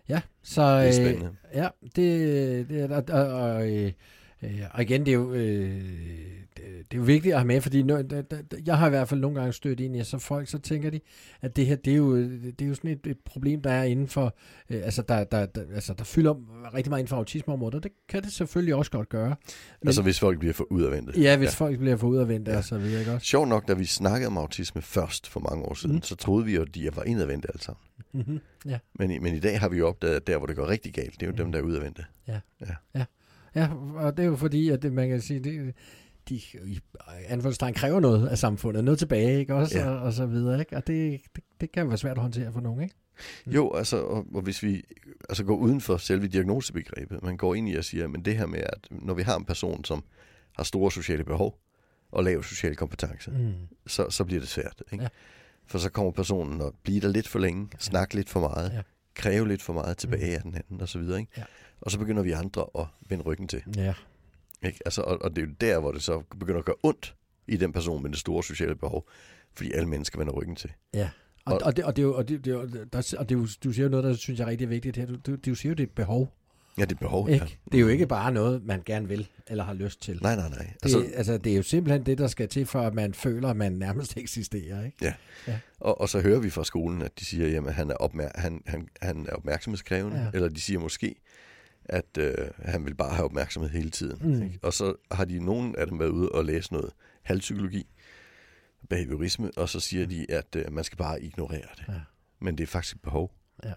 Ja, 0.09 0.21
så... 0.43 0.61
det 0.61 0.83
er 0.83 0.87
øh, 0.87 0.93
spændende. 0.93 1.35
Ja, 1.53 1.67
det, 1.95 2.69
det 2.69 2.81
er 2.81 2.95
og, 2.95 3.03
og, 3.09 3.39
og, 3.41 3.91
øh, 4.43 4.61
og 4.71 4.81
igen, 4.81 5.05
det 5.05 5.11
er 5.11 5.15
jo, 5.15 5.33
øh, 5.33 5.83
det, 6.57 6.93
er 6.93 6.97
jo 6.97 7.03
vigtigt 7.03 7.33
at 7.33 7.39
have 7.39 7.47
med, 7.47 7.61
fordi 7.61 7.83
når, 7.83 8.01
da, 8.01 8.21
da, 8.21 8.37
jeg 8.65 8.77
har 8.77 8.87
i 8.87 8.89
hvert 8.89 9.07
fald 9.09 9.19
nogle 9.19 9.39
gange 9.39 9.53
stødt 9.53 9.79
ind 9.79 9.95
i, 9.95 10.03
så 10.03 10.17
folk 10.17 10.47
så 10.47 10.59
tænker 10.59 10.89
de, 10.89 10.99
at 11.41 11.55
det 11.55 11.65
her, 11.65 11.75
det 11.75 11.93
er 11.93 11.97
jo, 11.97 12.17
det 12.21 12.61
er 12.61 12.65
jo 12.65 12.73
sådan 12.75 12.89
et, 12.91 13.07
et 13.07 13.17
problem, 13.25 13.61
der 13.61 13.71
er 13.71 13.83
inden 13.83 14.07
for, 14.07 14.35
øh, 14.69 14.81
altså, 14.83 15.01
der, 15.01 15.23
der, 15.23 15.45
der, 15.45 15.61
altså 15.75 15.93
der 15.93 16.03
fylder 16.03 16.33
rigtig 16.73 16.89
meget 16.89 16.99
inden 16.99 17.09
for 17.09 17.15
autismeområdet, 17.15 17.75
og 17.75 17.83
det 17.83 17.91
kan 18.09 18.23
det 18.23 18.31
selvfølgelig 18.33 18.75
også 18.75 18.91
godt 18.91 19.09
gøre. 19.09 19.35
Men, 19.81 19.87
Altså, 19.87 20.01
hvis 20.01 20.19
folk 20.19 20.39
bliver 20.39 20.53
for 20.53 20.67
udadvendte. 20.71 21.21
ja, 21.21 21.37
hvis 21.37 21.45
ja. 21.59 21.65
folk 21.65 21.79
bliver 21.79 21.95
for 21.97 22.07
udadvendte 22.07 22.51
Ja. 22.51 22.57
og 22.57 22.63
så 22.63 22.77
videre, 22.77 22.99
ikke 22.99 23.11
også? 23.13 23.25
Sjovt 23.25 23.47
nok, 23.49 23.67
da 23.67 23.73
vi 23.73 23.85
snakkede 23.85 24.27
om 24.27 24.37
autisme 24.37 24.81
først 24.81 25.27
for 25.27 25.39
mange 25.39 25.65
år 25.65 25.73
siden, 25.73 25.95
Mm. 25.95 26.01
så 26.01 26.15
troede 26.15 26.45
vi 26.45 26.55
jo, 26.55 26.61
at 26.61 26.75
de 26.75 26.89
var 26.95 27.03
indadvendte 27.03 27.47
alle 27.53 27.61
sammen. 27.61 27.81
Mm-hmm. 28.13 28.39
Ja. 28.65 28.79
Men, 28.99 29.23
men 29.23 29.33
i 29.35 29.39
dag 29.39 29.59
har 29.59 29.69
vi 29.69 29.77
jo 29.77 29.87
opdaget, 29.87 30.15
at 30.15 30.27
der, 30.27 30.37
hvor 30.37 30.47
det 30.47 30.55
går 30.55 30.67
rigtig 30.67 30.93
galt, 30.93 31.13
det 31.13 31.21
er 31.23 31.27
jo 31.27 31.31
Mm. 31.31 31.37
dem, 31.37 31.51
der 31.51 31.59
er 31.59 31.63
udadvendte. 31.63 32.05
ja, 32.27 32.39
og 33.95 34.17
det 34.17 34.23
er 34.23 34.27
jo 34.27 34.35
fordi, 34.35 34.69
at 34.69 34.81
det, 34.81 34.93
man 34.93 35.09
kan 35.09 35.21
sige, 35.21 35.39
det, 35.39 35.73
de 36.29 36.41
anførselstegn 37.27 37.73
kræver 37.73 37.99
noget 37.99 38.27
af 38.27 38.37
samfundet, 38.37 38.83
noget 38.83 38.99
tilbage, 38.99 39.39
ikke 39.39 39.55
også, 39.55 39.79
Ja. 39.79 39.89
og, 39.89 39.99
og 39.99 40.13
så 40.13 40.25
videre, 40.25 40.59
ikke? 40.59 40.77
Og 40.77 40.87
det, 40.87 41.21
det, 41.35 41.43
det 41.61 41.71
kan 41.71 41.87
være 41.89 41.97
svært 41.97 42.17
at 42.17 42.21
håndtere 42.21 42.51
for 42.53 42.59
nogen, 42.61 42.83
ikke? 42.83 42.95
Mm. 43.45 43.51
Jo, 43.51 43.73
altså, 43.73 43.97
og, 44.03 44.25
og 44.33 44.41
hvis 44.41 44.63
vi 44.63 44.83
altså 45.29 45.43
går 45.43 45.55
uden 45.55 45.81
for 45.81 45.97
selve 45.97 46.27
diagnosebegrebet, 46.27 47.23
man 47.23 47.37
går 47.37 47.55
ind 47.55 47.69
i 47.69 47.75
og 47.75 47.83
siger, 47.83 48.07
men 48.07 48.25
det 48.25 48.37
her 48.37 48.45
med, 48.45 48.59
at 48.59 48.87
når 48.91 49.13
vi 49.13 49.21
har 49.23 49.37
en 49.37 49.45
person, 49.45 49.83
som 49.83 50.03
har 50.55 50.63
store 50.63 50.91
sociale 50.91 51.23
behov 51.23 51.59
og 52.11 52.23
lav 52.23 52.43
social 52.43 52.75
kompetence, 52.75 53.31
Mm. 53.31 53.53
så, 53.87 54.09
så 54.09 54.23
bliver 54.25 54.39
det 54.39 54.49
svært. 54.49 54.83
Ikke? 54.91 55.03
Ja. 55.03 55.09
For 55.67 55.77
så 55.77 55.89
kommer 55.89 56.11
personen 56.11 56.61
og 56.61 56.75
bliver 56.83 57.01
der 57.01 57.07
lidt 57.07 57.27
for 57.27 57.39
længe, 57.39 57.67
snakke 57.79 58.15
lidt 58.15 58.29
for 58.29 58.39
meget, 58.39 58.71
Ja. 58.73 58.81
Kræve 59.17 59.47
lidt 59.47 59.61
for 59.61 59.73
meget 59.73 59.97
tilbage 59.97 60.27
Mm. 60.29 60.33
af 60.35 60.41
den 60.41 60.55
anden, 60.55 60.81
og 60.81 60.89
så 60.89 60.99
videre. 60.99 61.19
Ikke? 61.19 61.31
Ja. 61.37 61.43
Og 61.81 61.91
så 61.91 61.99
begynder 61.99 62.23
vi 62.23 62.31
andre 62.31 62.65
at 62.79 62.85
vende 63.09 63.23
ryggen 63.23 63.47
til. 63.47 63.63
Ja. 63.75 63.93
Ikke? 64.63 64.79
Altså, 64.85 65.01
og, 65.01 65.17
og 65.21 65.35
det 65.35 65.41
er 65.41 65.45
jo 65.47 65.53
der, 65.61 65.79
hvor 65.79 65.91
det 65.91 66.03
så 66.03 66.23
begynder 66.39 66.59
at 66.59 66.65
gøre 66.65 66.75
ondt 66.83 67.15
i 67.47 67.57
den 67.57 67.73
person 67.73 68.03
med 68.03 68.09
det 68.11 68.19
store 68.19 68.43
sociale 68.43 68.75
behov, 68.75 69.07
fordi 69.53 69.71
alle 69.71 69.89
mennesker 69.89 70.17
vender 70.19 70.33
ryggen 70.33 70.55
til. 70.55 70.71
Ja. 70.93 71.09
Og, 71.45 71.53
Og- 71.53 71.59
og, 71.63 71.75
det, 71.75 71.85
og, 71.85 71.95
det 71.95 72.03
er 72.03 72.07
og, 72.07 72.27
det, 72.29 72.45
det, 72.45 72.51
jo- 72.51 72.65
der, 72.93 73.15
og 73.19 73.29
det 73.29 73.35
er 73.35 73.39
jo, 73.39 73.47
du 73.63 73.71
siger 73.71 73.83
jo 73.83 73.89
noget, 73.89 74.03
der 74.03 74.13
synes 74.13 74.39
jeg 74.39 74.45
er 74.45 74.49
rigtig 74.49 74.69
vigtigt 74.69 74.97
her. 74.97 75.05
Du, 75.05 75.15
du, 75.25 75.35
du 75.45 75.55
siger 75.55 75.69
jo, 75.71 75.73
det 75.75 75.83
er 75.83 75.87
et 75.87 75.91
behov. 75.95 76.33
Ja, 76.77 76.81
det 76.85 76.91
er 76.91 76.95
behov. 76.99 77.29
Ikke? 77.29 77.45
Ja. 77.45 77.51
Det 77.71 77.77
er 77.77 77.81
jo 77.81 77.87
ikke 77.87 78.07
bare 78.07 78.31
noget, 78.31 78.63
man 78.65 78.81
gerne 78.85 79.07
vil 79.07 79.27
eller 79.47 79.63
har 79.63 79.73
lyst 79.73 80.01
til. 80.01 80.19
Nej, 80.21 80.35
nej, 80.35 80.49
nej. 80.49 80.73
Altså, 80.83 80.99
det, 80.99 81.11
altså, 81.15 81.37
det 81.37 81.51
er 81.51 81.57
jo 81.57 81.63
simpelthen 81.63 82.05
det, 82.05 82.17
der 82.17 82.27
skal 82.27 82.47
til, 82.49 82.65
for 82.65 82.81
at 82.81 82.93
man 82.93 83.13
føler, 83.13 83.49
at 83.49 83.57
man 83.57 83.71
nærmest 83.71 84.17
eksisterer. 84.23 84.85
Ikke? 84.85 85.15
Og, 85.79 86.01
og 86.01 86.09
så 86.09 86.21
hører 86.21 86.39
vi 86.39 86.49
fra 86.49 86.63
skolen, 86.63 87.01
at 87.01 87.19
de 87.19 87.25
siger, 87.25 87.61
at 87.67 87.73
han 87.73 87.89
er, 87.89 87.95
opmær- 88.01 88.39
han, 88.39 88.61
han, 88.65 88.87
han 89.01 89.25
er 89.29 89.33
opmærksomhedskrævende, 89.33 90.17
Ja. 90.17 90.23
ja. 90.23 90.29
eller 90.33 90.49
de 90.49 90.61
siger 90.61 90.79
måske, 90.79 91.15
at 91.85 92.17
øh, 92.19 92.33
han 92.61 92.85
vil 92.85 92.95
bare 92.95 93.13
have 93.15 93.25
opmærksomhed 93.25 93.69
hele 93.71 93.89
tiden. 93.89 94.17
Mm. 94.21 94.35
Mm. 94.35 94.43
Ikke? 94.43 94.59
Og 94.61 94.73
så 94.73 94.93
har 95.11 95.25
de 95.25 95.39
nogen 95.45 95.75
af 95.75 95.87
dem 95.87 95.99
været 95.99 96.09
ude 96.09 96.29
og 96.29 96.45
læse 96.45 96.73
noget 96.73 96.89
halvpsykologi, 97.23 97.87
behaviorisme, 98.89 99.51
og 99.57 99.69
så 99.69 99.79
siger 99.79 100.05
de, 100.05 100.25
at 100.31 100.55
øh, 100.55 100.73
man 100.73 100.83
skal 100.83 100.97
bare 100.97 101.21
ignorere 101.21 101.67
det. 101.77 101.83
Ja. 101.87 101.93
Men 102.39 102.57
det 102.57 102.63
er 102.63 102.67
faktisk 102.67 102.95
et 102.95 103.01
behov. 103.01 103.31
Ja. 103.63 103.73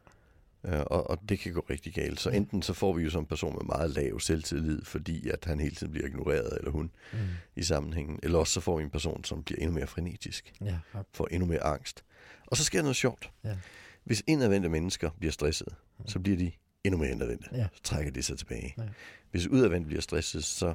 Øh, 0.65 0.81
og, 0.81 1.11
og 1.11 1.19
det 1.29 1.39
kan 1.39 1.53
gå 1.53 1.67
rigtig 1.71 1.95
galt. 1.95 2.21
Så 2.21 2.31
enten 2.31 2.63
så 2.63 2.73
får 2.73 2.93
vi 2.93 3.03
jo 3.03 3.11
som 3.11 3.27
person 3.27 3.53
med 3.55 3.63
meget 3.77 3.91
lav 3.91 4.21
selvtillid, 4.21 4.85
fordi 4.85 5.29
at 5.29 5.45
han 5.45 5.61
hele 5.61 5.75
tiden 5.77 5.93
bliver 5.93 6.07
ignoreret, 6.07 6.57
eller 6.59 6.71
hun, 6.71 6.91
Mm. 7.13 7.19
i 7.57 7.63
sammenhængen. 7.63 8.21
Eller 8.23 8.39
også 8.39 8.53
så 8.53 8.61
får 8.61 8.77
vi 8.77 8.83
en 8.85 8.91
person, 8.91 9.25
som 9.25 9.43
bliver 9.43 9.59
endnu 9.61 9.75
mere 9.75 9.87
frenetisk 9.87 10.53
Ja. 10.65 10.79
får 11.15 11.29
endnu 11.31 11.47
mere 11.47 11.63
angst. 11.65 12.05
Og 12.47 12.57
så 12.57 12.65
sker 12.65 12.83
noget 12.83 12.97
sjovt. 12.97 13.31
Ja. 13.45 13.57
Hvis 14.05 14.23
indadvendte 14.27 14.69
mennesker 14.69 15.11
bliver 15.19 15.33
stresset, 15.33 15.69
så 16.07 16.19
bliver 16.19 16.39
de 16.39 16.53
endnu 16.85 16.99
mere 16.99 17.11
indadvendte. 17.11 17.49
Ja. 17.53 17.67
Så 17.75 17.83
trækker 17.83 18.13
de 18.13 18.23
sig 18.23 18.39
tilbage. 18.39 18.75
Ja. 18.79 18.83
Hvis 19.31 19.47
udadvendte 19.47 19.87
bliver 19.87 20.03
stresset, 20.03 20.45
så, 20.45 20.75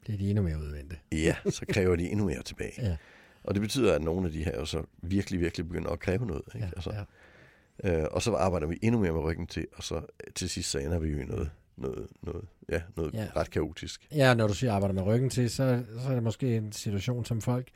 Bliver 0.00 0.18
de 0.18 0.30
endnu 0.30 0.42
mere 0.44 0.58
udvendte. 0.58 0.96
ja, 1.12 1.36
så 1.50 1.64
kræver 1.68 1.96
de 1.96 2.08
endnu 2.10 2.26
mere 2.26 2.42
tilbage. 2.42 2.72
Ja. 2.82 2.96
Og 3.44 3.54
det 3.54 3.60
betyder, 3.60 3.94
at 3.94 4.02
nogle 4.02 4.26
af 4.26 4.32
de 4.32 4.44
her 4.44 4.58
jo 4.58 4.64
så 4.64 4.82
virkelig, 5.02 5.40
virkelig 5.40 5.68
begynder 5.68 5.90
at 5.90 6.00
kræve 6.00 6.26
noget. 6.26 6.42
Ikke? 6.54 6.66
Ja, 6.66 6.70
Altså, 6.76 6.92
ja. 6.92 7.04
Øh, 7.84 8.04
og 8.10 8.22
så 8.22 8.34
arbejder 8.34 8.66
vi 8.66 8.78
endnu 8.82 9.00
mere 9.00 9.12
med 9.12 9.20
ryggen 9.20 9.46
til, 9.46 9.66
og 9.76 9.82
så 9.82 9.94
øh, 9.96 10.02
til 10.34 10.48
sidst 10.50 10.70
så 10.70 10.78
ender 10.78 10.98
vi 10.98 11.08
jo 11.08 11.18
i 11.18 11.24
noget, 11.24 11.50
noget, 11.76 12.06
noget, 12.22 12.44
ja, 12.68 12.82
noget 12.96 13.14
Ja. 13.14 13.26
ret 13.36 13.50
kaotisk. 13.50 14.08
ja, 14.12 14.34
når 14.34 14.46
du 14.46 14.54
siger 14.54 14.72
arbejder 14.72 14.94
med 14.94 15.02
ryggen 15.02 15.30
til, 15.30 15.50
så, 15.50 15.82
så 16.02 16.08
er 16.08 16.14
det 16.14 16.22
måske 16.22 16.56
en 16.56 16.72
situation, 16.72 17.24
som 17.24 17.40
folk 17.40 17.68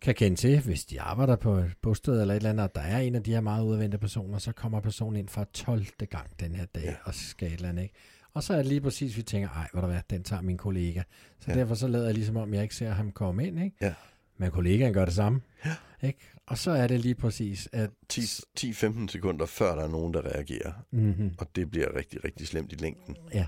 kan 0.00 0.14
kende 0.14 0.36
til, 0.36 0.60
hvis 0.60 0.84
de 0.84 1.00
arbejder 1.00 1.36
på 1.36 1.54
et 1.54 1.72
bosted 1.82 2.20
eller 2.20 2.34
et 2.34 2.36
eller 2.36 2.50
andet, 2.50 2.64
og 2.64 2.74
der 2.74 2.80
er 2.80 2.98
en 2.98 3.14
af 3.14 3.22
de 3.22 3.32
her 3.32 3.40
meget 3.40 3.64
udadvendte 3.64 3.98
personer, 3.98 4.38
så 4.38 4.52
kommer 4.52 4.80
personen 4.80 5.16
ind 5.16 5.28
for 5.28 5.44
12. 5.44 5.84
gang 6.10 6.30
den 6.40 6.54
her 6.54 6.66
dag, 6.74 6.82
ja. 6.84 6.94
Og 7.04 7.14
skal 7.14 7.48
et 7.48 7.54
eller 7.54 7.68
andet, 7.68 7.82
ikke? 7.82 7.94
Og 8.34 8.42
så 8.42 8.52
er 8.52 8.56
det 8.56 8.66
lige 8.66 8.80
præcis, 8.80 9.16
vi 9.16 9.22
tænker, 9.22 9.48
ej, 9.48 9.68
hvad 9.72 9.82
der 9.82 9.88
hvad, 9.88 10.00
den 10.10 10.22
tager 10.22 10.42
min 10.42 10.56
kollega. 10.56 11.02
Så. 11.40 11.50
Ja. 11.50 11.58
derfor 11.58 11.74
så 11.74 11.88
lader 11.88 12.04
jeg 12.04 12.14
ligesom 12.14 12.36
om, 12.36 12.54
jeg 12.54 12.62
ikke 12.62 12.74
ser 12.74 12.90
ham 12.90 13.12
komme 13.12 13.46
ind, 13.46 13.62
ikke? 13.64 13.76
Ja. 13.80 13.94
Men 14.40 14.50
kollegaen 14.50 14.92
gør 14.94 15.04
det 15.04 15.14
samme, 15.14 15.40
Ja. 15.64 15.74
ikke? 16.02 16.18
Og 16.46 16.58
så 16.58 16.70
er 16.70 16.86
det 16.86 17.00
lige 17.00 17.14
præcis, 17.14 17.68
at... 17.72 17.90
10 18.08 18.20
10-15 18.60 19.08
sekunder 19.08 19.46
før 19.46 19.74
der 19.74 19.82
er 19.84 19.88
nogen, 19.88 20.14
der 20.14 20.22
reagerer. 20.22 20.72
Mm-hmm. 20.90 21.34
Og 21.38 21.56
det 21.56 21.70
bliver 21.70 21.94
rigtig, 21.96 22.24
rigtig 22.24 22.46
slemt 22.46 22.72
i 22.72 22.74
længden. 22.76 23.16
Ja. 23.34 23.46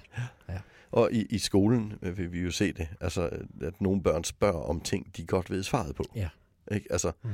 Og 0.93 1.13
i, 1.13 1.27
i 1.31 1.39
skolen 1.39 1.93
øh, 2.03 2.19
vil 2.19 2.33
vi 2.33 2.41
jo 2.41 2.51
se 2.51 2.73
det, 2.73 2.89
altså 3.01 3.31
at 3.63 3.81
nogle 3.81 4.03
børn 4.03 4.25
spørger 4.25 4.59
om 4.63 4.81
ting, 4.81 5.17
de 5.17 5.27
godt 5.27 5.51
ved 5.51 5.63
svaret 5.63 5.95
på. 5.97 6.05
Ja. 6.17 6.29
Ikke? 6.73 6.87
Altså 6.93 7.13
Mm. 7.23 7.31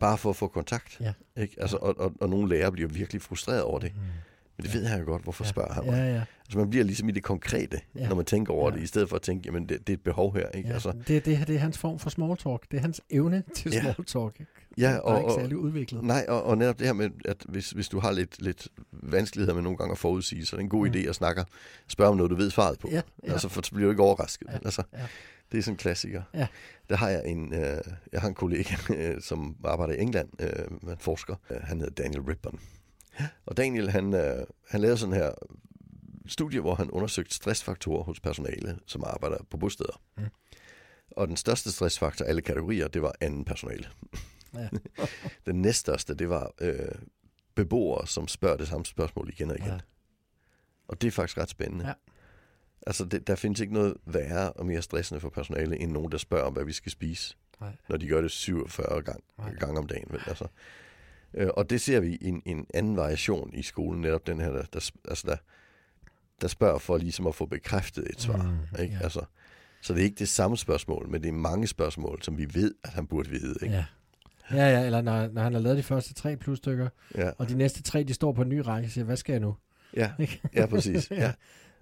bare 0.00 0.18
for 0.18 0.30
at 0.30 0.36
få 0.36 0.48
kontakt. 0.48 1.00
Ja. 1.00 1.12
Ikke? 1.42 1.54
Altså, 1.60 1.76
og, 1.76 1.98
og, 1.98 2.12
og 2.20 2.28
nogle 2.28 2.48
lærere 2.48 2.72
bliver 2.72 2.88
virkelig 2.88 3.22
frustreret 3.22 3.62
over 3.62 3.78
det. 3.78 3.92
Mm. 3.94 4.00
Men 4.58 4.66
det 4.66 4.74
ved 4.74 4.86
han 4.86 4.98
jo 5.00 5.04
godt, 5.04 5.22
hvorfor 5.22 5.44
ja. 5.44 5.48
spørger 5.50 5.72
han 5.72 5.84
mig. 5.86 5.92
Ja, 5.92 6.14
ja. 6.14 6.22
Altså 6.40 6.58
man 6.58 6.70
bliver 6.70 6.84
ligesom 6.84 7.08
i 7.08 7.12
det 7.12 7.22
konkrete, 7.22 7.80
Ja. 7.94 8.00
ja. 8.00 8.08
når 8.08 8.16
man 8.16 8.24
tænker 8.24 8.52
over 8.52 8.68
Ja. 8.68 8.74
ja. 8.74 8.76
det, 8.76 8.84
i 8.84 8.86
stedet 8.86 9.08
for 9.08 9.16
at 9.16 9.22
tænke, 9.22 9.42
jamen 9.46 9.68
det, 9.68 9.78
det 9.86 9.88
er 9.92 9.96
et 9.96 10.02
behov 10.02 10.34
her. 10.36 10.48
Ikke? 10.48 10.68
ja. 10.68 10.74
Altså, 10.74 10.92
Det, 11.08 11.24
det, 11.24 11.46
det 11.46 11.54
er 11.54 11.58
hans 11.58 11.78
form 11.78 11.98
for 11.98 12.10
small 12.10 12.36
talk. 12.36 12.62
Det 12.70 12.76
er 12.76 12.80
hans 12.80 13.00
evne 13.10 13.42
til 13.54 13.72
Ja. 13.72 13.80
small 13.80 14.04
talk. 14.06 14.40
Ikke? 14.40 14.52
ja, 14.78 14.82
Der 14.90 14.94
er 14.96 15.00
og, 15.00 15.18
ikke 15.18 15.30
og, 15.32 15.40
særlig 15.40 15.56
udviklet. 15.56 16.04
nej, 16.04 16.24
og, 16.28 16.42
og 16.44 16.58
netop 16.58 16.78
det 16.78 16.86
her 16.86 16.94
med, 16.94 17.10
at 17.24 17.36
hvis, 17.48 17.70
hvis 17.70 17.88
du 17.88 17.98
har 18.00 18.10
lidt, 18.12 18.42
lidt 18.42 18.68
vanskeligheder 18.92 19.54
med 19.54 19.62
nogle 19.62 19.78
gange 19.78 19.92
at 19.92 19.98
forudsige, 19.98 20.46
så 20.46 20.56
er 20.56 20.58
det 20.58 20.62
en 20.64 20.68
god 20.70 20.86
Mm. 20.88 20.94
idé 20.94 20.98
at 21.08 21.14
snakke, 21.14 21.44
spørge 21.88 22.10
om 22.10 22.16
noget, 22.16 22.30
du 22.30 22.36
ved 22.36 22.50
svaret 22.50 22.78
på. 22.78 22.88
Ja, 22.92 23.00
ja. 23.26 23.32
Altså, 23.32 23.48
for 23.48 23.62
så 23.62 23.70
bliver 23.70 23.86
du 23.86 23.90
ikke 23.90 24.02
overrasket. 24.02 24.48
Ja, 24.52 24.58
Altså, 24.64 24.82
ja. 24.92 24.98
Det 25.52 25.58
er 25.58 25.62
sådan 25.62 25.74
en 25.74 25.78
klassiker. 25.78 26.22
Ja. 26.34 26.46
Der 26.88 26.96
har 26.96 27.08
jeg 27.08 27.22
en, 27.26 27.54
øh, 27.54 27.76
jeg 28.12 28.20
har 28.20 28.28
en 28.28 28.34
kollega, 28.34 28.74
øh, 28.96 29.20
som 29.20 29.56
arbejder 29.64 29.94
i 29.94 29.98
England, 30.00 30.28
øh, 30.40 30.48
en 30.90 30.96
forsker. 30.98 31.34
Øh, 31.50 31.56
han 31.62 31.80
hedder 31.80 32.02
Daniel 32.02 32.20
Ribbon. 32.20 32.60
Og 33.46 33.56
Daniel, 33.56 33.90
han, 33.90 34.14
øh, 34.14 34.46
han 34.68 34.80
lavede 34.80 34.98
sådan 34.98 35.14
her 35.14 35.32
studie, 36.26 36.60
hvor 36.60 36.74
han 36.74 36.90
undersøgte 36.90 37.34
stressfaktorer 37.34 38.02
hos 38.02 38.20
personale, 38.20 38.78
som 38.86 39.04
arbejder 39.04 39.38
på 39.50 39.56
bosteder. 39.56 40.00
Mm. 40.16 40.24
Og 41.10 41.28
den 41.28 41.36
største 41.36 41.72
stressfaktor 41.72 42.24
af 42.24 42.28
alle 42.28 42.42
kategorier, 42.42 42.88
det 42.88 43.02
var 43.02 43.14
anden 43.20 43.44
personale. 43.44 43.88
Ja. 44.54 44.68
den 45.46 45.62
næststørste, 45.62 46.14
det 46.14 46.28
var 46.28 46.52
øh, 46.60 46.88
beboere, 47.54 48.06
som 48.06 48.28
spørger 48.28 48.56
det 48.56 48.68
samme 48.68 48.86
spørgsmål 48.86 49.28
igen 49.28 49.50
og 49.50 49.58
igen. 49.58 49.68
Ja. 49.68 49.78
Og 50.88 51.00
det 51.00 51.06
er 51.06 51.12
faktisk 51.12 51.38
ret 51.38 51.50
spændende. 51.50 51.86
Ja. 51.86 51.92
Altså, 52.86 53.04
det, 53.04 53.26
der 53.26 53.34
findes 53.34 53.60
ikke 53.60 53.74
noget 53.74 53.96
værre 54.04 54.52
og 54.52 54.66
mere 54.66 54.82
stressende 54.82 55.20
for 55.20 55.28
personale, 55.28 55.78
end 55.78 55.92
nogen, 55.92 56.12
der 56.12 56.18
spørger 56.18 56.44
om, 56.44 56.52
hvad 56.52 56.64
vi 56.64 56.72
skal 56.72 56.92
spise. 56.92 57.36
Nej. 57.60 57.76
Når 57.88 57.96
de 57.96 58.08
gør 58.08 58.20
det 58.20 58.30
47 58.30 59.02
gang, 59.02 59.24
Nej. 59.38 59.54
gange 59.54 59.78
om 59.78 59.86
dagen. 59.86 60.06
Vel? 60.10 60.20
Altså, 60.26 60.46
øh, 61.36 61.48
og 61.56 61.70
det 61.70 61.80
ser 61.80 62.00
vi 62.00 62.14
i 62.20 62.28
en, 62.28 62.42
en 62.46 62.66
anden 62.74 62.96
variation 62.96 63.50
i 63.54 63.62
skolen, 63.62 64.00
netop 64.00 64.26
den 64.26 64.40
her, 64.40 64.50
der, 64.52 64.62
der, 64.72 64.90
altså 65.08 65.24
der, 65.26 65.36
der 66.40 66.48
spørger 66.48 66.78
for 66.78 66.96
ligesom 66.96 67.26
at 67.26 67.34
få 67.34 67.46
bekræftet 67.46 68.06
et 68.10 68.20
svar. 68.20 68.42
Mm, 68.76 68.82
ikke? 68.82 68.94
ja. 68.94 69.00
Altså, 69.02 69.20
så 69.82 69.92
det 69.94 70.00
er 70.00 70.04
ikke 70.04 70.18
det 70.18 70.28
samme 70.28 70.56
spørgsmål, 70.56 71.08
men 71.08 71.22
det 71.22 71.28
er 71.28 71.32
mange 71.32 71.66
spørgsmål, 71.66 72.22
som 72.22 72.38
vi 72.38 72.46
ved, 72.54 72.74
at 72.84 72.90
han 72.90 73.06
burde 73.06 73.30
vide. 73.30 73.54
Ikke? 73.62 73.74
Ja. 73.74 73.84
Ja, 74.50 74.68
ja, 74.80 74.86
eller 74.86 75.00
når, 75.02 75.28
når 75.28 75.42
han 75.42 75.52
har 75.52 75.60
lavet 75.60 75.78
de 75.78 75.82
første 75.82 76.14
tre 76.14 76.36
plusstykker, 76.36 76.88
Ja, 77.14 77.30
og 77.38 77.48
de 77.48 77.54
næste 77.56 77.82
tre, 77.82 78.02
de 78.02 78.14
står 78.14 78.32
på 78.32 78.42
en 78.42 78.48
ny 78.48 78.58
række, 78.58 78.86
og 78.86 78.90
siger, 78.90 79.04
hvad 79.04 79.16
skal 79.16 79.32
jeg 79.32 79.40
nu? 79.40 79.54
ja, 79.96 80.10
ja 80.56 80.66
præcis. 80.66 81.10
Ja, 81.10 81.32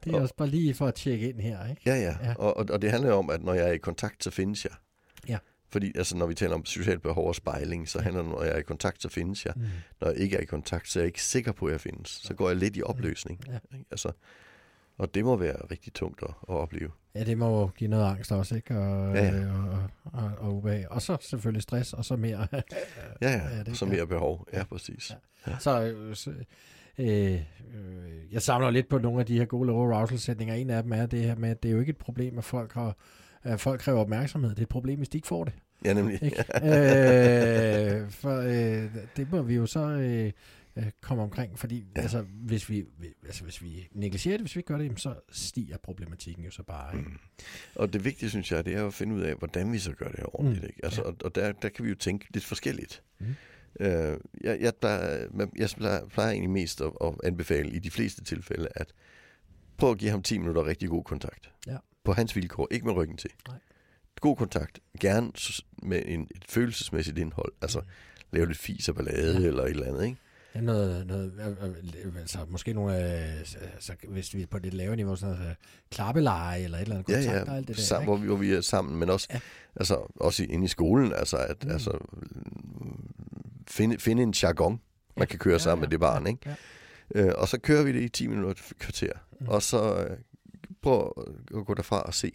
Det 0.05 0.13
er 0.13 0.17
Og- 0.17 0.23
også 0.23 0.35
bare 0.37 0.49
lige 0.49 0.75
for 0.75 0.87
at 0.87 0.95
tjekke 0.95 1.29
ind 1.29 1.41
her, 1.41 1.67
ikke? 1.71 1.83
ja, 1.87 1.95
ja. 1.95 2.17
Ja. 2.23 2.35
Og, 2.39 2.57
og, 2.57 2.67
og 2.71 2.83
det 2.83 2.91
handler 2.91 3.13
om, 3.13 3.31
at 3.31 3.43
når 3.45 3.55
jeg 3.55 3.69
er 3.69 3.73
i 3.73 3.77
kontakt, 3.79 4.25
så 4.25 4.31
findes 4.31 4.65
jeg. 4.65 4.73
Ja. 5.29 5.39
Fordi 5.75 5.93
altså, 5.99 6.17
når 6.17 6.27
vi 6.27 6.35
taler 6.35 6.55
om 6.55 6.65
socialt 6.65 7.03
behov 7.03 7.29
og 7.29 7.35
spejling, 7.35 7.89
så 7.89 8.01
handler 8.01 8.23
det 8.23 8.31
om, 8.31 8.37
når 8.37 8.45
jeg 8.45 8.53
er 8.55 8.59
i 8.59 8.63
kontakt, 8.63 9.03
så 9.03 9.09
findes 9.09 9.47
jeg. 9.47 9.53
Mm. 9.57 9.63
Når 10.01 10.09
jeg 10.09 10.19
ikke 10.19 10.37
er 10.37 10.41
i 10.41 10.45
kontakt, 10.45 10.89
så 10.89 10.99
er 10.99 11.03
jeg 11.03 11.07
ikke 11.07 11.23
sikker 11.23 11.53
på, 11.53 11.67
at 11.67 11.73
jeg 11.73 11.81
findes. 11.81 12.11
Så 12.11 12.35
går 12.35 12.49
jeg 12.49 12.57
lidt 12.57 12.77
i 12.77 12.83
opløsning. 12.83 13.41
Ja. 13.47 13.59
Ikke? 13.79 13.87
Altså, 13.91 14.13
og 14.99 15.15
det 15.15 15.25
må 15.25 15.37
være 15.37 15.57
rigtig 15.71 15.93
tungt 15.93 16.23
at, 16.23 16.29
at 16.49 16.55
opleve. 16.55 16.91
Ja, 17.15 17.25
det 17.25 17.39
må 17.39 17.61
jo 17.61 17.67
give 17.67 17.91
noget 17.91 18.05
angst 18.05 18.33
også, 18.33 18.57
ikke? 18.57 18.79
Og, 18.79 19.15
Ja, 19.15 19.25
ja. 19.25 19.35
øh, 19.35 19.71
og, 19.73 19.91
og, 20.05 20.31
og 20.39 20.55
ubehag. 20.57 20.91
Og 20.91 21.03
så 21.03 21.17
selvfølgelig 21.21 21.63
stress, 21.63 21.93
og 21.93 22.05
så 22.05 22.17
mere. 22.17 22.47
Ja, 22.53 22.63
Ja, 23.31 23.57
ja, 23.57 23.63
det 23.63 23.77
så 23.77 23.87
mere 23.87 24.07
behov. 24.07 24.49
Ja, 24.53 24.65
præcis. 24.65 25.13
Ja. 25.47 25.59
så, 25.59 25.83
øh, 25.83 26.15
så 26.17 26.31
øh, 26.99 27.07
øh, 27.07 27.41
jeg 28.33 28.43
samler 28.43 28.71
lidt 28.71 28.89
på 28.89 28.99
nogle 28.99 29.21
af 29.21 29.27
de 29.27 29.39
her 29.39 29.45
gode 29.45 29.67
low 29.67 29.93
arousal 29.93 30.19
sætninger. 30.19 30.55
En 30.55 30.71
af 30.71 30.83
dem 30.83 30.93
er 30.93 31.07
det 31.07 31.23
her 31.23 31.35
med, 31.37 31.51
at 31.51 31.63
det 31.63 31.69
er 31.69 31.73
jo 31.73 31.81
ikke 31.81 31.91
et 31.91 31.97
problem, 31.99 32.39
at 32.39 32.45
folk 32.45 32.73
har 32.73 32.97
at 33.45 33.61
folk 33.61 33.81
kræver 33.81 34.01
opmærksomhed. 34.01 34.51
Det 34.51 34.59
er 34.59 34.63
et 34.63 34.69
problem, 34.69 34.97
hvis 34.99 35.09
de 35.09 35.19
ikke 35.19 35.29
får 35.29 35.45
det. 35.45 35.53
Ja, 35.85 35.93
nemlig. 35.93 36.23
Ikke? 36.23 36.37
øh, 36.65 38.11
for 38.11 38.37
øh, 38.41 38.91
det 39.17 39.31
må 39.33 39.43
vi 39.43 39.55
jo 39.55 39.67
så 39.67 39.81
øh, 39.89 40.33
øh, 40.77 40.85
komme 41.01 41.23
omkring, 41.23 41.59
fordi 41.59 41.85
Ja. 41.97 42.01
altså, 42.03 42.25
hvis, 42.33 42.71
vi, 42.71 42.85
altså, 43.27 43.45
hvis 43.45 43.63
vi 43.63 43.89
negligerer 43.93 44.37
det, 44.37 44.41
hvis 44.43 44.57
vi 44.57 44.59
ikke 44.59 44.69
gør 44.69 44.79
det, 44.79 45.01
så 45.01 45.15
stiger 45.33 45.77
problematikken 45.83 46.45
jo 46.45 46.51
så 46.51 46.63
bare. 46.63 46.97
Ikke? 46.99 47.09
Mm. 47.09 47.17
Og 47.75 47.93
det 47.93 48.05
vigtige, 48.05 48.31
synes 48.31 48.53
jeg, 48.53 48.65
det 48.65 48.75
er 48.75 48.87
at 48.87 48.95
finde 48.95 49.15
ud 49.15 49.21
af, 49.21 49.35
hvordan 49.35 49.73
vi 49.73 49.79
så 49.79 49.93
gør 49.93 50.09
det 50.09 50.17
her 50.19 50.37
ordentligt. 50.37 50.63
Mm. 50.63 50.69
Ikke? 50.69 50.81
Altså, 50.85 51.03
Ja. 51.03 51.07
og, 51.09 51.17
og 51.25 51.35
der, 51.35 51.53
der 51.53 51.69
kan 51.69 51.85
vi 51.85 51.91
jo 51.91 51.97
tænke 51.97 52.27
lidt 52.35 52.45
forskelligt. 52.45 53.03
Mm. 53.21 53.27
Øh, 53.81 54.17
jeg, 54.41 54.61
jeg, 54.61 54.73
plejer, 54.81 55.27
jeg 55.57 55.69
plejer, 55.77 56.07
plejer 56.07 56.31
egentlig 56.31 56.51
mest 56.51 56.81
at, 56.81 56.93
at 57.05 57.15
anbefale 57.25 57.71
i 57.71 57.79
de 57.79 57.91
fleste 57.91 58.25
tilfælde, 58.25 58.69
at 58.77 58.93
prøv 59.77 59.91
at 59.91 59.99
give 59.99 60.11
ham 60.11 60.23
10 60.23 60.39
minutter 60.39 60.67
rigtig 60.67 60.89
god 60.89 61.05
kontakt. 61.05 61.51
Ja. 61.67 61.77
På 62.05 62.13
hans 62.13 62.37
vilkår, 62.37 62.69
ikke 62.71 62.87
med 62.87 62.95
ryggen 62.95 63.17
til. 63.17 63.31
Nej. 63.49 63.57
God 64.21 64.37
kontakt, 64.37 64.79
gerne 65.01 65.33
med 65.83 66.03
en, 66.07 66.21
et 66.37 66.45
følelsesmæssigt 66.49 67.19
indhold. 67.19 67.53
Altså, 67.63 67.79
Mm. 67.81 67.87
lave 68.33 68.47
lidt 68.47 68.59
fis 68.59 68.89
og 68.89 68.95
ballade 68.95 69.41
Ja. 69.41 69.47
eller 69.47 69.63
et 69.65 69.71
eller 69.71 69.87
andet, 69.87 70.05
ikke? 70.05 70.17
Ja, 70.55 70.61
noget, 70.61 71.07
noget, 71.07 71.33
altså, 72.21 72.39
måske 72.49 72.73
nogle, 72.73 72.97
øh, 73.25 73.39
altså, 73.75 73.93
hvis 74.09 74.35
vi 74.35 74.43
er 74.43 74.47
på 74.47 74.59
det 74.59 74.75
lave 74.75 74.97
niveau, 74.97 75.17
sådan 75.17 75.35
noget 75.35 75.49
øh, 75.51 75.55
klappeleje 75.91 76.63
eller 76.63 76.79
et 76.79 76.83
eller 76.83 76.97
andet 76.97 77.09
Ja, 77.13 77.15
kontakt 77.17 77.47
ja, 77.47 77.51
og 77.53 77.57
alt 77.57 77.69
det 77.69 77.77
der. 77.77 77.83
sammen, 77.83 78.05
hvor, 78.07 78.17
vi, 78.17 78.27
hvor 78.27 78.37
vi 78.37 78.53
er 78.53 78.61
sammen, 78.61 78.99
men 78.99 79.11
også, 79.11 79.29
Ja. 79.33 79.41
altså, 79.77 80.13
også 80.17 80.45
inde 80.51 80.65
i 80.65 80.69
skolen, 80.69 81.13
altså, 81.13 81.37
at, 81.37 81.65
Mm. 81.65 81.71
altså 81.71 81.99
finde, 83.69 83.99
finde 83.99 84.23
en 84.23 84.35
jargon, 84.43 84.81
man 85.17 85.27
kan 85.29 85.39
køre 85.39 85.59
sammen 85.61 85.81
med 85.81 85.89
det 85.89 86.01
barn, 86.01 86.27
ikke? 86.27 86.41
Ja. 86.47 86.55
Øh, 87.15 87.33
og 87.37 87.49
så 87.49 87.59
kører 87.61 87.83
vi 87.83 87.93
det 87.93 88.01
i 88.03 88.09
10 88.09 88.27
minutter 88.27 88.63
kvarter. 88.79 89.13
Mm. 89.41 89.49
Og 89.49 89.63
så 89.63 89.97
øh, 90.05 90.17
prøv 90.85 91.25
at 91.59 91.67
gå 91.67 91.75
derfra 91.75 92.03
og 92.03 92.15
se. 92.15 92.33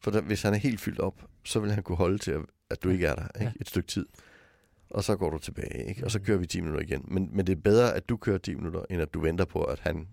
For 0.00 0.10
der, 0.10 0.20
hvis 0.20 0.42
han 0.42 0.54
er 0.54 0.58
helt 0.58 0.80
fyldt 0.80 0.98
op, 1.00 1.22
så 1.44 1.60
vil 1.60 1.70
han 1.72 1.82
kunne 1.82 1.96
holde 1.96 2.18
til, 2.18 2.30
at, 2.30 2.40
at 2.70 2.82
du 2.82 2.90
ikke 2.90 3.06
er 3.06 3.14
der 3.14 3.26
ikke? 3.34 3.44
Ja. 3.44 3.52
et 3.60 3.68
stykke 3.68 3.86
tid. 3.88 4.06
Og 4.90 5.04
så 5.04 5.16
går 5.16 5.30
du 5.30 5.38
tilbage, 5.38 5.88
ikke? 5.88 6.04
og 6.04 6.10
så 6.10 6.18
Mm. 6.18 6.24
kører 6.24 6.38
vi 6.38 6.46
10 6.46 6.60
minutter 6.60 6.80
igen. 6.82 7.04
Men, 7.08 7.28
men 7.32 7.46
det 7.46 7.52
er 7.52 7.60
bedre, 7.60 7.94
at 7.94 8.08
du 8.08 8.16
kører 8.16 8.38
10 8.38 8.54
minutter, 8.54 8.82
end 8.90 9.02
at 9.02 9.14
du 9.14 9.20
venter 9.20 9.44
på, 9.44 9.62
at 9.64 9.78
han 9.78 10.08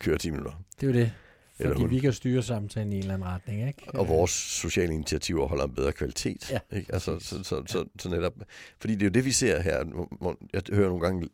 kører 0.00 0.18
10 0.18 0.30
minutter. 0.30 0.52
Det 0.80 0.82
er 0.88 0.92
jo 0.92 0.98
det. 0.98 1.12
Eller 1.58 1.70
Fordi 1.72 1.82
hun. 1.82 1.90
vi 1.90 1.98
kan 1.98 2.12
styre 2.12 2.42
samtalen 2.42 2.92
i 2.92 2.96
en 2.96 3.00
eller 3.02 3.14
anden 3.14 3.28
retning, 3.28 3.68
ikke? 3.68 3.82
Og 3.94 4.08
vores 4.08 4.30
sociale 4.30 4.94
initiativer 4.94 5.46
holder 5.48 5.64
en 5.64 5.74
bedre 5.74 5.92
kvalitet. 5.92 6.50
Ja, 6.50 6.58
ikke? 6.76 6.92
Altså, 6.94 7.18
så, 7.18 7.42
så, 7.42 7.62
så, 7.66 7.84
så 7.98 8.08
netop, 8.08 8.32
fordi 8.80 8.94
det 8.94 9.02
er 9.02 9.06
jo 9.06 9.10
det, 9.10 9.24
vi 9.24 9.32
ser 9.32 9.60
her. 9.60 9.84
hvor 10.20 10.36
Jeg 10.52 10.62
hører 10.72 10.88
nogle 10.88 11.00
gange 11.04 11.28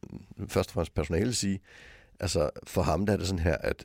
først 0.48 0.70
og 0.70 0.74
fremmest 0.74 0.94
personale 0.94 1.34
sige, 1.34 1.60
altså 2.20 2.50
for 2.64 2.82
ham 2.82 3.06
der 3.06 3.12
er 3.12 3.16
det 3.16 3.26
sådan 3.26 3.38
her, 3.44 3.56
at 3.56 3.84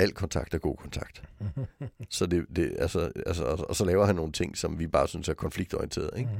al 0.00 0.12
kontakt 0.12 0.54
er 0.54 0.58
god 0.58 0.76
kontakt. 0.76 1.22
Så 2.08 2.26
det, 2.26 2.46
det 2.56 2.76
altså, 2.78 3.12
altså, 3.26 3.44
og, 3.44 3.68
og 3.68 3.76
så 3.76 3.84
laver 3.84 4.06
han 4.06 4.14
nogle 4.14 4.32
ting, 4.32 4.56
som 4.58 4.78
vi 4.78 4.86
bare 4.86 5.08
synes 5.08 5.28
er 5.28 5.34
konfliktorienteret. 5.34 6.10
Ikke? 6.16 6.30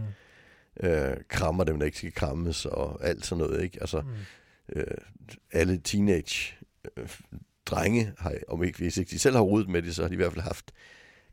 Mhm. 0.83 0.89
Øh, 0.91 1.17
krammer 1.29 1.65
dem, 1.65 1.79
der 1.79 1.87
ikke 1.87 1.99
skal 1.99 2.13
krammes, 2.13 2.67
og 2.67 3.05
alt 3.07 3.27
sådan 3.27 3.45
noget. 3.45 3.63
Ikke? 3.63 3.79
Altså, 3.81 4.01
Mhm. 4.01 4.11
øh, 4.73 4.85
alle 5.53 5.79
teenage 5.85 6.55
øh, 6.97 7.09
drenge, 7.67 8.13
har, 8.19 8.35
om 8.49 8.63
ikke, 8.65 8.79
hvis 8.79 8.97
ikke 8.97 9.11
de 9.11 9.19
selv 9.19 9.35
har 9.37 9.43
rodet 9.43 9.69
med 9.69 9.83
det, 9.83 9.95
så 9.95 10.03
har 10.03 10.09
de 10.09 10.15
i 10.15 10.17
hvert 10.17 10.33
fald 10.33 10.43
haft 10.45 10.73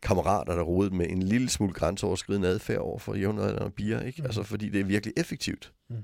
kammerater, 0.02 0.56
der 0.56 0.62
rodet 0.62 0.94
med 0.94 1.10
en 1.10 1.24
lille 1.24 1.50
smule 1.50 1.74
grænseoverskridende 1.74 2.48
adfærd 2.48 2.78
over 2.78 3.00
for 3.00 3.16
jævnaldrende 3.16 3.72
piger, 3.72 4.02
ikke? 4.02 4.22
Mhm. 4.22 4.26
Altså, 4.26 4.44
fordi 4.44 4.70
det 4.70 4.82
er 4.82 4.86
virkelig 4.86 5.14
effektivt, 5.18 5.74
Mhm. 5.90 6.00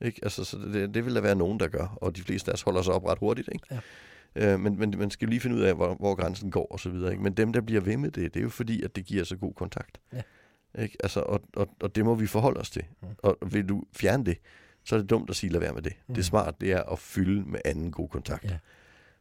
ikke? 0.00 0.20
Altså, 0.22 0.44
så 0.44 0.56
det, 0.58 0.94
det 0.94 1.04
vil 1.04 1.14
der 1.14 1.20
være 1.20 1.34
nogen, 1.34 1.60
der 1.60 1.68
gør, 1.68 1.98
og 2.00 2.16
de 2.16 2.22
fleste 2.22 2.50
af 2.50 2.54
os 2.54 2.62
holder 2.62 2.82
sig 2.82 2.94
op 2.94 3.04
ret 3.04 3.18
hurtigt, 3.18 3.48
ikke? 3.52 3.66
Ja. 3.70 3.78
Øh, 4.36 4.60
men, 4.60 4.78
men 4.78 4.94
man 4.98 5.10
skal 5.10 5.26
jo 5.26 5.30
lige 5.30 5.40
finde 5.40 5.56
ud 5.56 5.60
af, 5.60 5.74
hvor, 5.74 5.94
hvor 5.94 6.14
grænsen 6.14 6.50
går 6.50 6.66
og 6.70 6.80
så 6.80 6.90
videre, 6.90 7.10
ikke? 7.10 7.22
Men 7.22 7.32
dem, 7.34 7.52
der 7.52 7.60
bliver 7.60 7.80
ved 7.80 7.96
med 7.96 8.10
det, 8.10 8.34
det 8.34 8.40
er 8.40 8.44
jo 8.44 8.48
fordi, 8.50 8.82
at 8.82 8.96
det 8.96 9.04
giver 9.04 9.24
så 9.24 9.36
god 9.36 9.54
kontakt. 9.54 10.00
Ja. 10.12 10.22
Ikke? 10.82 10.96
Altså, 11.02 11.20
og, 11.20 11.40
og, 11.56 11.68
og 11.80 11.94
det 11.94 12.04
må 12.04 12.14
vi 12.14 12.26
forholde 12.26 12.60
os 12.60 12.70
til. 12.70 12.84
Mhm. 13.02 13.10
Og 13.18 13.38
vil 13.52 13.68
du 13.68 13.84
fjerne 13.96 14.24
det, 14.24 14.38
så 14.84 14.94
er 14.96 15.00
det 15.00 15.10
dumt 15.10 15.30
at 15.30 15.36
sige, 15.36 15.50
lad 15.52 15.60
være 15.60 15.72
med 15.74 15.82
det. 15.82 15.92
Mhm. 16.06 16.14
Det 16.14 16.24
smart, 16.24 16.60
det 16.60 16.72
er 16.72 16.82
at 16.82 16.98
fylde 16.98 17.44
med 17.50 17.60
anden 17.64 17.90
god 17.90 18.08
kontakt. 18.08 18.44
Ja. 18.44 18.58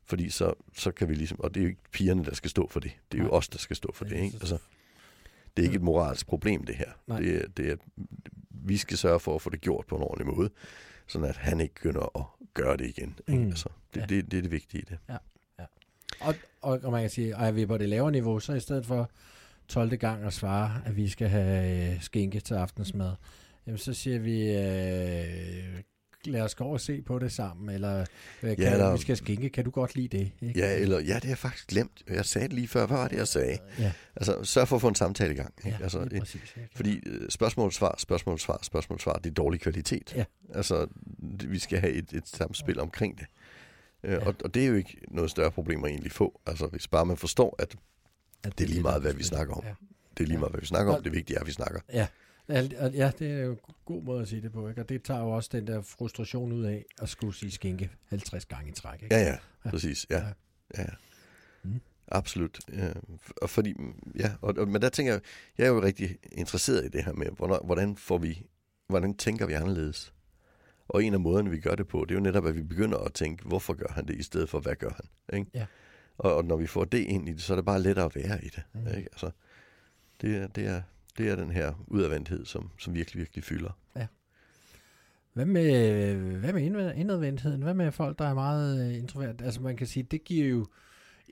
Fordi 0.03 0.29
så, 0.29 0.53
så 0.77 0.91
kan 0.91 1.09
vi 1.09 1.13
ligesom, 1.13 1.39
og 1.39 1.53
det 1.53 1.59
er 1.59 1.63
jo 1.63 1.69
ikke 1.69 1.81
pigerne, 1.91 2.25
der 2.25 2.33
skal 2.35 2.49
stå 2.49 2.67
for 2.67 2.79
det. 2.79 2.91
Det 3.11 3.17
er 3.17 3.23
jo 3.23 3.29
Nej. 3.29 3.37
os, 3.37 3.49
der 3.49 3.57
skal 3.57 3.75
stå 3.75 3.91
for 3.93 4.05
Ja, 4.05 4.09
det. 4.15 4.17
Ikke? 4.21 4.31
så- 4.31 4.37
Altså, 4.39 4.57
det 5.57 5.63
er 5.63 5.67
ikke 5.67 5.75
et 5.75 5.81
moralsk 5.81 6.27
problem, 6.27 6.63
det 6.65 6.75
her. 6.75 6.89
Nej. 7.07 7.19
Det, 7.19 7.57
det 7.57 7.69
er, 7.71 7.75
vi 8.49 8.77
skal 8.77 8.97
sørge 8.97 9.19
for 9.19 9.35
at 9.35 9.41
få 9.41 9.49
det 9.49 9.61
gjort 9.61 9.85
på 9.87 9.95
en 9.95 10.01
ordentlig 10.03 10.35
måde, 10.35 10.49
sådan 11.07 11.27
at 11.27 11.37
han 11.37 11.61
ikke 11.61 11.75
begynder 11.75 12.17
at 12.19 12.23
gøre 12.53 12.77
det 12.77 12.85
igen. 12.97 13.19
Ikke? 13.27 13.41
Mm. 13.43 13.47
Altså, 13.49 13.69
det, 13.93 13.99
Ja. 14.01 14.05
det, 14.05 14.31
det 14.31 14.37
er 14.37 14.41
det 14.41 14.51
vigtige 14.51 14.81
i 14.81 14.85
det. 14.89 14.97
Og, 16.19 16.35
og, 16.61 16.79
og 16.83 16.91
man 16.91 17.01
kan 17.01 17.09
sige, 17.09 17.37
og 17.37 17.45
er 17.47 17.51
vi 17.51 17.65
på 17.65 17.77
det 17.77 17.89
lavere 17.89 18.11
niveau, 18.11 18.39
så 18.39 18.53
i 18.53 18.59
stedet 18.59 18.85
for 18.85 19.09
12. 19.67 19.97
gang 19.97 20.23
at 20.23 20.33
svare, 20.33 20.81
at 20.85 20.95
vi 20.95 21.09
skal 21.09 21.27
have 21.29 21.91
øh, 21.93 22.01
skinke 22.01 22.39
til 22.39 22.53
aftensmad, 22.53 23.11
jamen 23.67 23.77
så 23.77 23.93
siger 23.93 24.19
vi, 24.19 24.41
øh, 24.41 25.81
lad 26.25 26.41
os 26.41 26.55
gå 26.55 26.63
over 26.63 26.73
og 26.73 26.81
se 26.81 27.01
på 27.01 27.19
det 27.19 27.31
sammen, 27.31 27.69
eller 27.75 27.99
øh, 28.43 28.49
kan, 28.49 28.59
Ja, 28.59 28.77
der- 28.77 28.91
vi 28.91 28.97
skal 28.97 29.07
have 29.11 29.15
skinke, 29.17 29.49
kan 29.49 29.63
du 29.63 29.69
godt 29.71 29.95
lide 29.95 30.17
det? 30.17 30.31
Ikke? 30.41 30.59
Ja, 30.59 30.75
eller, 30.77 30.99
ja, 30.99 31.13
det 31.15 31.23
har 31.23 31.29
jeg 31.29 31.37
faktisk 31.37 31.67
glemt. 31.67 32.03
Jeg 32.09 32.25
sagde 32.25 32.47
det 32.47 32.53
lige 32.55 32.67
før. 32.67 32.85
Hvad 32.85 32.97
var 32.97 33.07
det, 33.07 33.17
jeg 33.17 33.27
sagde? 33.27 33.57
Ja, 33.79 33.91
Altså, 34.15 34.43
sørg 34.43 34.67
for 34.67 34.75
at 34.75 34.81
få 34.81 34.87
en 34.87 34.95
samtale 34.95 35.33
i 35.33 35.37
gang. 35.37 35.53
Ikke? 35.65 35.77
ja 35.77 35.83
altså, 35.83 36.07
præcis. 36.19 36.41
Ikke? 36.57 36.69
Fordi 36.75 36.99
øh, 37.05 37.29
spørgsmål, 37.29 37.71
svar, 37.71 37.95
spørgsmål, 37.97 38.39
svar, 38.39 38.59
spørgsmål, 38.63 38.99
svar, 38.99 39.13
det 39.13 39.29
er 39.29 39.33
dårlig 39.33 39.61
kvalitet. 39.61 40.13
Ja. 40.15 40.23
Altså, 40.53 40.87
vi 41.47 41.59
skal 41.59 41.79
have 41.79 41.93
et, 41.93 42.13
et 42.13 42.27
samspil 42.27 42.79
omkring 42.79 43.17
det. 43.19 43.25
Øh, 44.03 44.11
Ja. 44.11 44.25
og, 44.27 44.35
og 44.43 44.53
det 44.53 44.63
er 44.63 44.67
jo 44.67 44.75
ikke 44.75 44.97
noget 45.07 45.31
større 45.31 45.51
problem 45.51 45.83
at 45.83 45.89
egentlig 45.89 46.11
få. 46.11 46.41
Altså, 46.45 46.67
hvis 46.67 46.87
bare 46.87 47.05
man 47.05 47.17
forstår, 47.17 47.55
at 47.59 47.75
At 48.43 48.57
det 48.57 48.63
er 48.63 48.67
lige 48.67 48.81
meget, 48.81 49.01
hvad 49.01 49.13
vi 49.13 49.23
snakker 49.23 49.53
om. 49.53 49.63
Ja. 49.65 49.73
det 50.17 50.23
er 50.23 50.27
lige 50.27 50.37
meget, 50.39 50.51
hvad 50.51 50.61
vi 50.61 50.65
snakker 50.67 50.93
om. 50.95 51.03
Det 51.03 51.11
vigtige 51.13 51.37
er, 51.37 51.41
at 51.41 51.47
vi 51.47 51.51
snakker. 51.51 51.79
Ja, 51.93 52.07
ja, 52.93 53.11
det 53.19 53.31
er 53.31 53.41
jo 53.43 53.51
en 53.51 53.57
god 53.85 54.03
måde 54.03 54.21
at 54.21 54.27
sige 54.27 54.41
det 54.41 54.51
på, 54.51 54.69
ikke? 54.69 54.81
og 54.81 54.89
det 54.89 55.03
tager 55.03 55.19
jo 55.19 55.29
også 55.31 55.49
den 55.53 55.67
der 55.67 55.81
frustration 55.81 56.51
ud 56.51 56.63
af 56.65 56.85
at 57.01 57.09
skulle 57.09 57.35
sige 57.35 57.51
skinke 57.51 57.89
50 58.05 58.45
gange 58.45 58.69
i 58.69 58.73
træk. 58.73 59.03
Ikke? 59.03 59.15
Ja, 59.15 59.21
ja, 59.21 59.37
Ja. 59.65 59.69
præcis. 59.69 60.05
Ja, 60.09 60.17
Ja. 60.17 60.81
ja. 60.81 60.85
Mm. 61.63 61.81
Absolut. 62.07 62.59
Ja. 62.73 62.89
Og 63.41 63.49
fordi, 63.49 63.73
ja, 64.19 64.31
og, 64.41 64.53
og, 64.57 64.67
men 64.67 64.81
der 64.81 64.89
tænker 64.89 65.13
jeg, 65.13 65.21
jeg 65.57 65.63
er 65.65 65.69
jo 65.69 65.81
rigtig 65.81 66.17
interesseret 66.31 66.85
i 66.85 66.89
det 66.89 67.03
her 67.05 67.13
med, 67.13 67.27
hvordan, 67.37 67.59
hvordan 67.63 67.95
får 67.97 68.17
vi, 68.17 68.45
hvordan 68.87 69.13
tænker 69.13 69.45
vi 69.45 69.53
anderledes? 69.53 70.13
Og 70.91 71.03
en 71.03 71.13
af 71.13 71.19
måderne, 71.19 71.49
vi 71.49 71.59
gør 71.59 71.75
det 71.75 71.87
på, 71.87 72.05
det 72.09 72.11
er 72.11 72.19
jo 72.19 72.23
netop, 72.23 72.45
at 72.45 72.55
vi 72.55 72.61
begynder 72.61 72.97
at 72.97 73.13
tænke, 73.13 73.43
hvorfor 73.47 73.73
gør 73.73 73.87
han 73.89 74.07
det, 74.07 74.15
i 74.15 74.23
stedet 74.23 74.49
for, 74.49 74.59
hvad 74.59 74.75
gør 74.75 74.89
han? 74.89 75.39
Ikke? 75.39 75.51
Ja. 75.53 75.65
Og, 76.17 76.35
og 76.35 76.45
når 76.45 76.55
vi 76.57 76.67
får 76.67 76.85
det 76.85 76.99
ind 76.99 77.29
i 77.29 77.33
det, 77.33 77.41
så 77.41 77.53
er 77.53 77.55
det 77.55 77.65
bare 77.65 77.81
lettere 77.81 78.05
at 78.05 78.15
være 78.15 78.45
i 78.45 78.49
det. 78.49 78.63
Mm. 78.73 78.87
Ikke? 78.87 79.09
Altså, 79.11 79.31
det, 80.21 80.35
er, 80.35 80.47
det, 80.47 80.65
er, 80.65 80.81
det 81.17 81.29
er 81.29 81.35
den 81.35 81.51
her 81.51 81.83
udadvendthed, 81.87 82.45
som, 82.45 82.71
som 82.79 82.93
virkelig, 82.93 83.19
virkelig 83.19 83.43
fylder. 83.43 83.71
Hvad 85.33 85.45
med, 85.45 86.15
hvad 86.15 86.53
med 86.53 86.61
indad- 86.61 86.95
indadvendtheden? 86.95 87.61
Hvad 87.61 87.73
med 87.73 87.91
folk, 87.91 88.19
der 88.19 88.25
er 88.25 88.33
meget 88.33 88.89
øh, 88.89 88.97
introvert? 88.97 89.41
Altså 89.41 89.61
man 89.61 89.77
kan 89.77 89.87
sige, 89.87 90.03
det 90.03 90.23
giver 90.23 90.47
jo 90.47 90.65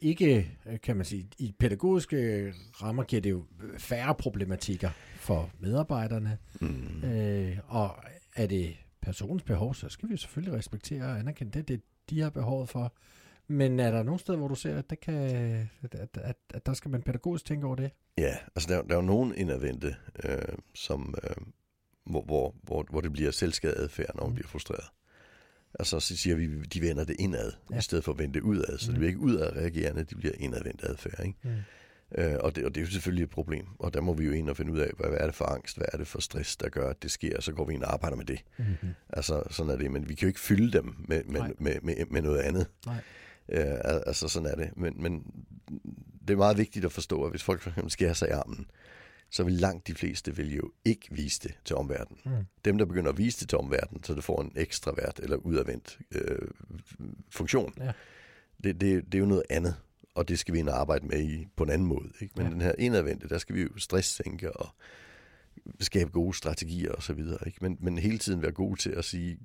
ikke, 0.02 0.58
øh, 0.66 0.80
kan 0.84 0.96
man 0.96 1.06
sige, 1.06 1.30
i 1.38 1.56
pædagogiske 1.60 2.54
rammer 2.82 3.04
giver 3.04 3.22
det 3.22 3.30
jo 3.30 3.46
færre 3.78 4.16
problematikker 4.16 4.90
for 5.16 5.50
medarbejderne. 5.60 6.38
Mm. 6.62 7.04
Øh, 7.04 7.58
og 7.68 7.96
er 8.36 8.48
det 8.48 8.76
personens 9.02 9.44
behov, 9.44 9.74
så 9.76 9.90
skal 9.90 10.10
vi 10.10 10.18
selvfølgelig 10.18 10.58
respektere 10.58 11.04
og 11.04 11.20
anerkende 11.20 11.52
det. 11.52 11.68
Det 11.68 11.82
de 12.10 12.22
har 12.22 12.30
behovet 12.30 12.70
for. 12.70 12.94
Men 13.48 13.80
er 13.80 13.92
der 13.92 14.04
nogen 14.04 14.20
steder, 14.20 14.38
hvor 14.38 14.48
du 14.48 14.56
ser, 14.56 14.78
at, 14.78 14.90
det 14.90 15.00
kan, 15.00 15.14
at, 15.84 15.96
at, 16.18 16.36
at, 16.54 16.66
der 16.66 16.74
skal 16.74 16.92
man 16.92 17.02
pædagogisk 17.02 17.46
tænke 17.46 17.66
over 17.68 17.76
det? 17.76 17.92
Ja, 18.18 18.36
altså 18.56 18.70
der, 18.74 18.82
der 18.82 18.92
er 18.92 18.96
jo 18.96 19.02
nogen 19.06 19.36
indadvendte, 19.36 19.96
øh, 20.24 20.38
som, 20.76 21.16
øh, 21.24 21.36
hvor, 22.06 22.22
hvor, 22.22 22.56
hvor, 22.64 22.86
hvor 22.90 23.02
det 23.02 23.12
bliver 23.12 23.32
selvskadet 23.32 23.76
adfærd, 23.84 24.16
når 24.16 24.24
man 24.24 24.30
Mm. 24.30 24.36
bliver 24.36 24.48
frustreret. 24.48 24.86
Altså 25.80 26.00
så 26.00 26.18
siger 26.18 26.36
vi, 26.36 26.62
de 26.62 26.82
vender 26.82 27.04
det 27.04 27.16
indad, 27.20 27.52
ja. 27.72 27.78
i 27.78 27.82
stedet 27.82 28.04
for 28.04 28.12
at 28.12 28.20
vende 28.20 28.34
det 28.34 28.42
udad. 28.42 28.78
Så 28.78 28.86
Mm. 28.92 28.94
det 28.94 29.00
bliver 29.00 29.08
ikke 29.10 29.20
udadreagerende, 29.20 30.04
det 30.04 30.18
bliver 30.18 30.34
indadvendt 30.40 30.84
adfærd. 30.84 31.26
Ikke? 31.26 31.40
Mm. 31.44 31.50
Øh, 32.18 32.36
og, 32.40 32.56
det, 32.56 32.66
og 32.66 32.76
det 32.76 32.82
er 32.82 32.86
jo 32.86 32.92
selvfølgelig 32.92 33.24
et 33.24 33.30
problem. 33.30 33.66
Og 33.80 33.94
der 33.94 34.02
må 34.02 34.14
vi 34.14 34.26
jo 34.26 34.32
ind 34.32 34.50
og 34.50 34.58
finde 34.58 34.74
ud 34.74 34.80
af, 34.80 34.92
hvad, 34.98 35.10
hvad 35.10 35.20
er 35.20 35.26
det 35.26 35.36
for 35.36 35.46
angst, 35.46 35.78
hvad 35.78 35.88
er 35.94 35.98
det 35.98 36.08
for 36.08 36.20
stress, 36.22 36.58
der 36.58 36.70
gør, 36.70 36.90
at 36.90 37.04
det 37.04 37.12
sker, 37.12 37.38
og 37.38 37.44
så 37.44 37.52
går 37.54 37.66
vi 37.66 37.74
ind 37.74 37.84
og 37.84 37.94
arbejder 37.94 38.18
med 38.18 38.26
det. 38.26 38.40
Mm-hmm. 38.58 38.90
Altså 39.10 39.44
sådan 39.50 39.72
er 39.72 39.76
det, 39.78 39.92
men 39.92 40.10
vi 40.10 40.14
kan 40.16 40.26
jo 40.26 40.28
ikke 40.28 40.40
fylde 40.40 40.78
dem 40.78 40.96
med, 41.08 41.24
med, 41.24 41.40
Nej. 41.42 41.54
med, 41.60 41.76
med, 41.84 41.96
med 42.10 42.22
noget 42.22 42.40
andet. 42.40 42.68
Nej. 42.86 42.96
Øh, 43.50 43.66
al- 43.66 44.04
altså 44.08 44.28
sådan 44.28 44.50
er 44.50 44.56
det. 44.56 44.70
Men, 44.78 44.94
men 45.04 45.24
det 46.28 46.34
er 46.34 46.38
meget 46.38 46.58
vigtigt 46.58 46.86
at 46.86 46.92
forstå, 46.92 47.24
at 47.24 47.30
hvis 47.32 47.44
folk 47.44 47.62
for 47.62 47.70
eksempel 47.70 47.92
skærer 47.92 48.14
sig 48.14 48.28
i 48.28 48.32
armen, 48.32 48.70
så 49.32 49.44
vil 49.44 49.54
langt 49.54 49.88
de 49.88 49.96
fleste 49.96 50.36
vil 50.36 50.56
jo 50.56 50.72
ikke 50.86 51.08
vise 51.12 51.40
det 51.44 51.58
til 51.66 51.76
omverdenen. 51.76 52.20
Mm. 52.26 52.32
Dem, 52.66 52.78
der 52.78 52.86
begynder 52.86 53.12
at 53.12 53.18
vise 53.18 53.40
det 53.40 53.50
til 53.50 53.58
omverdenen, 53.58 54.04
så 54.04 54.14
det 54.16 54.24
får 54.24 54.42
en 54.42 54.52
ekstravert 54.56 55.20
eller 55.24 55.38
udadvendt 55.38 56.00
øh, 56.12 56.48
funktion, 57.30 57.74
Ja. 57.78 57.92
det, 58.64 58.82
det, 58.82 59.06
det 59.06 59.16
er 59.16 59.20
jo 59.20 59.26
noget 59.26 59.44
andet. 59.50 59.76
Og 60.20 60.28
det 60.28 60.40
skal 60.40 60.54
vi 60.54 60.60
ind 60.60 60.70
og 60.70 60.80
arbejde 60.80 61.08
med 61.08 61.20
i, 61.22 61.48
på 61.56 61.64
en 61.64 61.70
anden 61.70 61.88
måde. 61.88 62.10
Ikke? 62.22 62.34
Men 62.38 62.44
Ja. 62.46 62.50
ja. 62.50 62.54
den 62.54 62.62
her 62.62 62.74
indadvendte, 62.78 63.30
der 63.30 63.38
skal 63.38 63.56
vi 63.56 63.62
jo 63.62 63.70
stresssænke 63.78 64.52
og 64.58 64.70
skabe 65.80 66.10
gode 66.12 66.38
strategier 66.38 66.92
og 66.92 67.04
så 67.04 67.14
videre. 67.14 67.38
Ikke? 67.48 67.58
Men, 67.62 67.78
men 67.80 67.98
hele 67.98 68.18
tiden 68.18 68.42
være 68.42 68.52
gode 68.52 68.80
til 68.80 68.90
at 68.90 69.06
sige, 69.06 69.38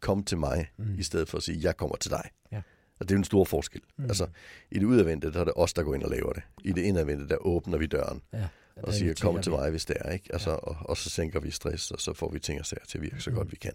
kom 0.00 0.24
til 0.24 0.38
mig, 0.38 0.70
Mm. 0.76 0.98
i 0.98 1.02
stedet 1.02 1.28
for 1.28 1.36
at 1.38 1.42
sige, 1.44 1.58
jeg 1.62 1.76
kommer 1.76 1.96
til 1.96 2.10
dig. 2.10 2.30
Ja. 2.52 2.62
Og 3.00 3.08
det 3.08 3.14
er 3.14 3.18
en 3.18 3.24
stor 3.24 3.44
forskel. 3.44 3.80
Mm. 3.96 4.04
Altså, 4.04 4.26
i 4.70 4.78
det 4.78 4.84
udadvendte, 4.84 5.32
der 5.32 5.40
er 5.40 5.44
det 5.44 5.52
os, 5.56 5.72
der 5.72 5.82
går 5.82 5.94
ind 5.94 6.02
og 6.02 6.10
laver 6.10 6.32
det. 6.32 6.42
I 6.64 6.72
det 6.72 6.82
indadvendte, 6.82 7.28
der 7.28 7.36
åbner 7.36 7.78
vi 7.78 7.86
døren 7.86 8.22
Ja. 8.32 8.48
og 8.76 8.94
siger, 8.94 9.14
kom 9.20 9.42
til 9.42 9.52
mig, 9.52 9.70
hvis 9.70 9.84
det 9.84 9.96
er. 10.00 10.10
Ikke? 10.12 10.28
Altså, 10.32 10.50
og, 10.50 10.76
og 10.80 10.96
så 10.96 11.10
sænker 11.10 11.40
vi 11.40 11.50
stress, 11.50 11.90
og 11.90 12.00
så 12.00 12.12
får 12.12 12.30
vi 12.32 12.38
ting 12.38 12.60
og 12.60 12.66
sager 12.66 12.84
til 12.84 12.98
at 12.98 13.02
virke 13.02 13.20
så 13.20 13.30
Mm. 13.30 13.36
godt 13.36 13.50
vi 13.52 13.56
kan 13.56 13.72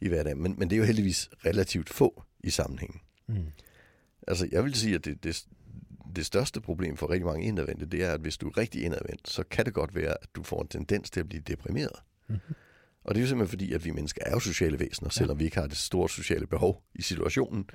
i 0.00 0.08
hverdagen. 0.08 0.42
Men, 0.42 0.54
men 0.58 0.70
det 0.70 0.76
er 0.76 0.78
jo 0.78 0.84
heldigvis 0.84 1.30
relativt 1.46 1.90
få 1.90 2.22
i 2.44 2.50
sammenhængen. 2.50 3.00
Mm. 3.26 3.34
Altså, 4.28 4.48
jeg 4.52 4.64
vil 4.64 4.74
sige, 4.74 4.94
at 4.94 5.04
det, 5.04 5.24
det, 5.24 5.44
det 6.16 6.26
største 6.26 6.60
problem 6.60 6.96
for 6.96 7.10
rigtig 7.10 7.26
mange 7.26 7.46
indadvendte, 7.46 7.86
det 7.86 8.04
er, 8.04 8.12
at 8.12 8.20
hvis 8.20 8.36
du 8.36 8.48
er 8.48 8.58
rigtig 8.58 8.82
indadvendt, 8.82 9.30
så 9.30 9.44
kan 9.50 9.64
det 9.64 9.74
godt 9.74 9.94
være, 9.94 10.16
at 10.22 10.28
du 10.34 10.42
får 10.42 10.62
en 10.62 10.68
tendens 10.68 11.10
til 11.10 11.20
at 11.20 11.28
blive 11.28 11.42
deprimeret. 11.46 11.96
Mhm. 12.28 12.38
Og 13.04 13.14
det 13.14 13.20
er 13.20 13.22
jo 13.22 13.28
simpelthen 13.28 13.58
fordi, 13.58 13.72
at 13.72 13.84
vi 13.84 13.90
mennesker 13.90 14.22
er 14.26 14.30
jo 14.30 14.40
sociale 14.40 14.80
væsener, 14.80 15.10
selvom 15.10 15.38
vi 15.38 15.44
ikke 15.44 15.58
har 15.58 15.66
det 15.66 15.76
store 15.76 16.08
sociale 16.08 16.46
behov 16.46 16.82
i 16.94 17.02
situationen. 17.02 17.70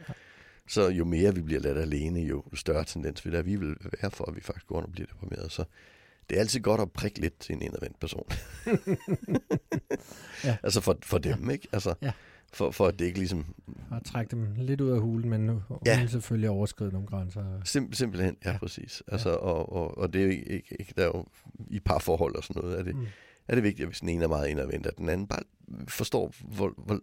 Så 0.67 0.89
jo 0.89 1.05
mere 1.05 1.35
vi 1.35 1.41
bliver 1.41 1.61
ladt 1.61 1.77
alene, 1.77 2.19
jo 2.21 2.43
større 2.53 2.85
tendens 2.85 3.25
vil 3.25 3.33
der 3.33 3.41
vi 3.41 3.55
vil 3.55 3.75
være 4.01 4.11
for, 4.11 4.25
at 4.25 4.35
vi 4.35 4.41
faktisk 4.41 4.67
går 4.67 4.75
rundt 4.75 4.87
og 4.87 4.91
bliver 4.91 5.07
deprimeret. 5.07 5.51
Så 5.51 5.63
det 6.29 6.35
er 6.35 6.39
altid 6.39 6.59
godt 6.59 6.81
at 6.81 6.91
prikke 6.91 7.19
lidt 7.19 7.39
til 7.39 7.55
en 7.55 7.61
indadvendt 7.61 7.99
person. 7.99 8.29
Ja. 10.43 10.57
Altså 10.63 10.81
for, 10.81 10.97
for 11.03 11.17
dem, 11.17 11.49
ikke? 11.49 11.67
Altså, 11.71 11.93
Ja. 12.01 12.11
For, 12.53 12.71
for 12.71 12.87
at 12.87 12.99
det 12.99 13.05
ikke 13.05 13.17
ligesom 13.17 13.45
Og 13.91 14.03
trække 14.05 14.31
dem 14.31 14.47
lidt 14.57 14.81
ud 14.81 14.89
af 14.89 14.99
hulen, 15.01 15.29
men 15.29 15.41
nu 15.45 15.63
Ja. 15.85 15.99
ja. 15.99 16.07
selvfølgelig 16.07 16.49
overskride 16.49 16.91
nogle 16.91 17.07
grænser. 17.07 17.43
Sim, 17.63 17.93
simpelthen, 17.93 18.37
ja, 18.45 18.49
Ja. 18.49 18.53
ja. 18.53 18.59
præcis. 18.59 19.03
Altså, 19.07 19.29
og, 19.29 19.73
og, 19.73 19.97
og 19.97 20.13
det 20.13 20.21
er 20.21 20.25
jo 20.25 20.31
ikke, 20.31 20.63
ikke, 20.79 20.93
der 20.97 21.01
er 21.03 21.05
jo 21.07 21.25
i 21.69 21.79
parforhold 21.79 22.35
og 22.35 22.43
sådan 22.43 22.61
noget, 22.61 22.79
er 22.79 22.83
det, 22.83 22.95
Mm. 22.95 23.05
er 23.47 23.55
det 23.55 23.63
vigtigt, 23.63 23.83
at 23.85 23.89
hvis 23.89 23.99
den 23.99 24.09
ene 24.09 24.23
er 24.23 24.27
meget 24.27 24.47
indadvendt, 24.47 24.87
at 24.87 24.97
den 24.97 25.09
anden 25.09 25.27
bare 25.27 25.39
forstår, 25.87 26.33
hvor, 26.41 26.73
hvor, 26.77 26.99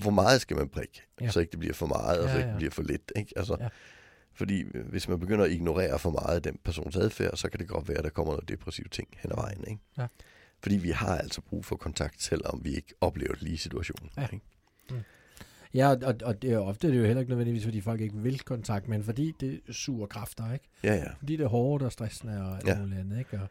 hvor 0.00 0.10
meget 0.10 0.40
skal 0.40 0.56
man 0.56 0.68
prikke, 0.68 1.02
Ja. 1.20 1.24
ja. 1.24 1.30
så 1.30 1.40
ikke 1.40 1.50
det 1.50 1.58
bliver 1.58 1.74
for 1.74 1.86
meget, 1.86 2.20
og 2.20 2.28
så 2.28 2.34
Ja, 2.34 2.36
ikke 2.36 2.46
ja. 2.46 2.50
det 2.50 2.56
bliver 2.56 2.70
for 2.70 2.82
lidt. 2.82 3.12
Ikke? 3.16 3.32
Altså, 3.36 3.56
Ja. 3.58 3.64
ja. 3.64 3.68
Fordi 4.34 4.62
øh, 4.74 4.86
hvis 4.88 5.08
man 5.08 5.20
begynder 5.20 5.44
at 5.44 5.50
ignorere 5.50 5.98
for 5.98 6.10
meget 6.10 6.36
af 6.36 6.42
den 6.42 6.58
persons 6.64 6.96
adfærd, 6.96 7.36
så 7.36 7.48
kan 7.50 7.60
det 7.60 7.68
godt 7.68 7.88
være, 7.88 7.98
at 7.98 8.04
der 8.04 8.10
kommer 8.10 8.32
noget 8.32 8.48
depressivt 8.48 8.92
ting 8.92 9.08
hen 9.18 9.30
ad 9.32 9.36
vejen. 9.36 9.64
Ikke? 9.68 9.80
Ja. 9.98 10.06
Fordi 10.62 10.76
vi 10.76 10.90
har 10.90 11.18
altså 11.18 11.40
brug 11.40 11.64
for 11.64 11.76
kontakt, 11.76 12.22
selvom 12.22 12.60
vi 12.64 12.70
ikke 12.74 12.94
oplever 13.00 13.32
det 13.32 13.42
lige 13.42 13.54
i 13.54 13.56
situationen. 13.56 14.10
Ja. 14.16 14.22
Ikke? 14.32 14.44
Ja, 15.74 15.88
og, 15.90 16.14
og 16.24 16.42
det 16.42 16.52
er 16.52 16.58
ofte 16.58 16.86
er 16.86 16.90
det 16.90 16.98
jo 16.98 17.04
heller 17.04 17.20
ikke 17.20 17.30
nødvendigvis, 17.30 17.64
fordi 17.64 17.80
folk 17.80 18.00
ikke 18.00 18.16
vil 18.16 18.40
kontakt, 18.40 18.88
men 18.88 19.04
fordi 19.04 19.32
det 19.40 19.60
suger 19.70 20.06
kræfter, 20.06 20.52
ikke? 20.52 20.68
Ja, 20.84 20.94
ja. 20.94 21.10
Fordi 21.18 21.36
det 21.36 21.44
er 21.44 21.48
hårdt 21.48 21.82
og 21.82 21.92
stressende 21.92 22.40
og 22.42 22.56
alt 22.56 22.66
Ja. 22.66 22.78
muligt 22.78 23.00
andet, 23.00 23.18
ikke? 23.18 23.40
Og, 23.40 23.48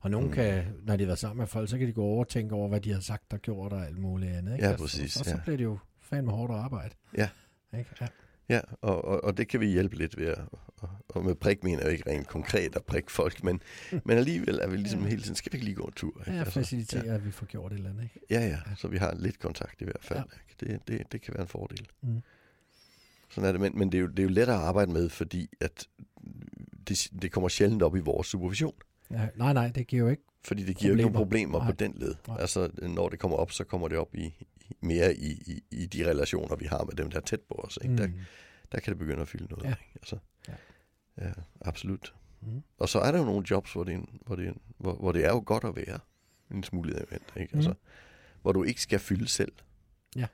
og 0.00 0.10
nogen 0.10 0.26
Mm. 0.26 0.32
kan, 0.32 0.64
når 0.84 0.96
de 0.96 1.02
har 1.04 1.06
været 1.06 1.18
sammen 1.18 1.38
med 1.38 1.46
folk, 1.46 1.68
så 1.70 1.78
kan 1.78 1.86
de 1.88 1.92
gå 1.92 2.02
over 2.04 2.20
og 2.24 2.28
tænke 2.28 2.54
over, 2.54 2.68
hvad 2.68 2.80
de 2.80 2.92
har 2.92 3.00
sagt 3.00 3.32
og 3.32 3.38
gjort 3.40 3.72
og 3.72 3.86
alt 3.86 3.98
muligt 3.98 4.32
andet, 4.32 4.52
ikke? 4.54 4.66
Ja, 4.68 4.76
præcis, 4.76 5.16
Og 5.16 5.24
så 5.24 5.30
ja. 5.30 5.40
bliver 5.42 5.56
det 5.56 5.64
jo 5.64 5.78
fandme 6.00 6.32
hårdt 6.32 6.52
at 6.52 6.58
arbejde. 6.58 6.94
Ja. 7.16 7.28
Ikke? 7.78 7.90
Ja. 8.00 8.06
Ja, 8.54 8.60
og, 8.80 9.04
og, 9.04 9.24
og 9.24 9.36
det 9.36 9.48
kan 9.48 9.60
vi 9.60 9.66
hjælpe 9.66 9.96
lidt 9.96 10.18
ved 10.18 10.26
at, 10.26 10.38
og, 10.78 10.88
og 11.08 11.24
med 11.24 11.34
prik 11.34 11.64
mener 11.64 11.78
jeg 11.78 11.86
jo 11.86 11.90
ikke 11.92 12.10
rent 12.10 12.26
konkret 12.28 12.76
at 12.76 12.84
prikke 12.84 13.12
folk, 13.12 13.44
men, 13.44 13.60
men 14.06 14.16
alligevel 14.18 14.58
er 14.62 14.68
vi 14.68 14.76
ligesom 14.76 15.02
Ja. 15.02 15.08
hele 15.08 15.22
tiden, 15.22 15.36
skal 15.36 15.52
vi 15.52 15.56
ikke 15.56 15.64
lige 15.64 15.74
gå 15.74 15.82
en 15.84 15.92
tur? 15.92 16.20
Ikke? 16.20 16.32
Ja, 16.32 16.38
Altså, 16.38 16.52
facilitere, 16.52 17.04
ja. 17.06 17.14
at 17.14 17.26
vi 17.26 17.30
får 17.30 17.46
gjort 17.46 17.72
et 17.72 17.76
eller 17.76 17.90
andet, 17.90 18.02
ikke? 18.02 18.20
ja, 18.30 18.40
ja, 18.46 18.58
så 18.76 18.88
vi 18.88 18.96
har 18.96 19.14
lidt 19.14 19.38
kontakt 19.38 19.80
i 19.80 19.84
hvert 19.84 20.00
fald. 20.04 20.18
Ja. 20.60 20.66
Det, 20.66 20.88
det, 20.88 21.12
det 21.12 21.22
kan 21.22 21.34
være 21.34 21.42
en 21.42 21.48
fordel. 21.48 21.88
Mm. 22.02 22.20
Sådan 23.30 23.48
er 23.48 23.52
det, 23.52 23.60
men, 23.60 23.78
men 23.78 23.92
det, 23.92 23.98
er 23.98 24.02
jo, 24.02 24.06
det 24.06 24.18
er 24.18 24.22
jo 24.22 24.28
lettere 24.28 24.56
at 24.56 24.62
arbejde 24.62 24.92
med, 24.92 25.08
fordi 25.08 25.48
at 25.60 25.86
det, 26.88 27.08
det 27.22 27.32
kommer 27.32 27.48
sjældent 27.48 27.82
op 27.82 27.96
i 27.96 28.00
vores 28.00 28.26
supervision. 28.26 28.74
Ja, 29.10 29.28
nej, 29.36 29.52
nej, 29.52 29.68
det 29.68 29.86
giver 29.86 30.02
jo 30.04 30.08
ikke. 30.08 30.22
Fordi 30.44 30.64
det 30.64 30.76
giver 30.76 30.88
jo 30.88 30.94
ikke 30.94 31.02
nogen 31.02 31.14
Problemer. 31.14 31.58
problemer 31.58 31.72
på 31.72 31.84
Nej. 31.84 31.88
den 31.88 31.94
led. 32.06 32.14
Nej. 32.28 32.36
Altså, 32.40 32.70
når 32.82 33.08
det 33.08 33.18
kommer 33.18 33.36
op, 33.36 33.52
så 33.52 33.64
kommer 33.64 33.88
det 33.88 33.98
op 33.98 34.14
i 34.14 34.34
mere 34.80 35.14
i, 35.14 35.30
i, 35.32 35.62
i 35.82 35.86
de 35.86 36.10
relationer, 36.10 36.56
vi 36.56 36.64
har 36.66 36.84
med 36.84 36.94
dem, 36.94 37.10
der 37.10 37.16
er 37.16 37.22
tæt 37.22 37.40
på 37.40 37.54
os. 37.54 37.78
Ikke? 37.82 37.92
Mm. 37.92 37.96
Der, 37.98 38.08
der 38.72 38.80
kan 38.80 38.90
det 38.90 38.98
begynde 38.98 39.22
at 39.22 39.28
fylde 39.28 39.44
noget. 39.50 39.64
Ja. 39.64 39.68
Ikke? 39.70 39.90
Altså, 39.96 40.16
Ja. 40.48 40.52
ja. 41.26 41.32
absolut. 41.60 42.14
Mm. 42.40 42.62
Og 42.78 42.88
så 42.88 42.98
er 42.98 43.12
der 43.12 43.18
jo 43.18 43.24
nogle 43.24 43.44
jobs, 43.50 43.72
hvor 43.72 43.84
det, 43.84 43.94
en- 43.94 44.18
hvor 44.26 44.36
det, 44.36 44.46
en- 44.48 44.60
hvor, 44.78 44.94
hvor 44.94 45.12
det 45.12 45.24
er 45.24 45.28
jo 45.30 45.42
godt 45.46 45.64
at 45.64 45.76
være 45.76 45.98
en 46.50 46.62
smule 46.64 46.92
event, 46.94 47.32
ikke? 47.36 47.54
Altså, 47.56 47.70
Mm. 47.70 47.76
hvor 48.42 48.52
du 48.52 48.62
ikke 48.62 48.82
skal 48.82 48.98
fylde 48.98 49.28
selv. 49.28 49.52
Ja. 50.16 50.26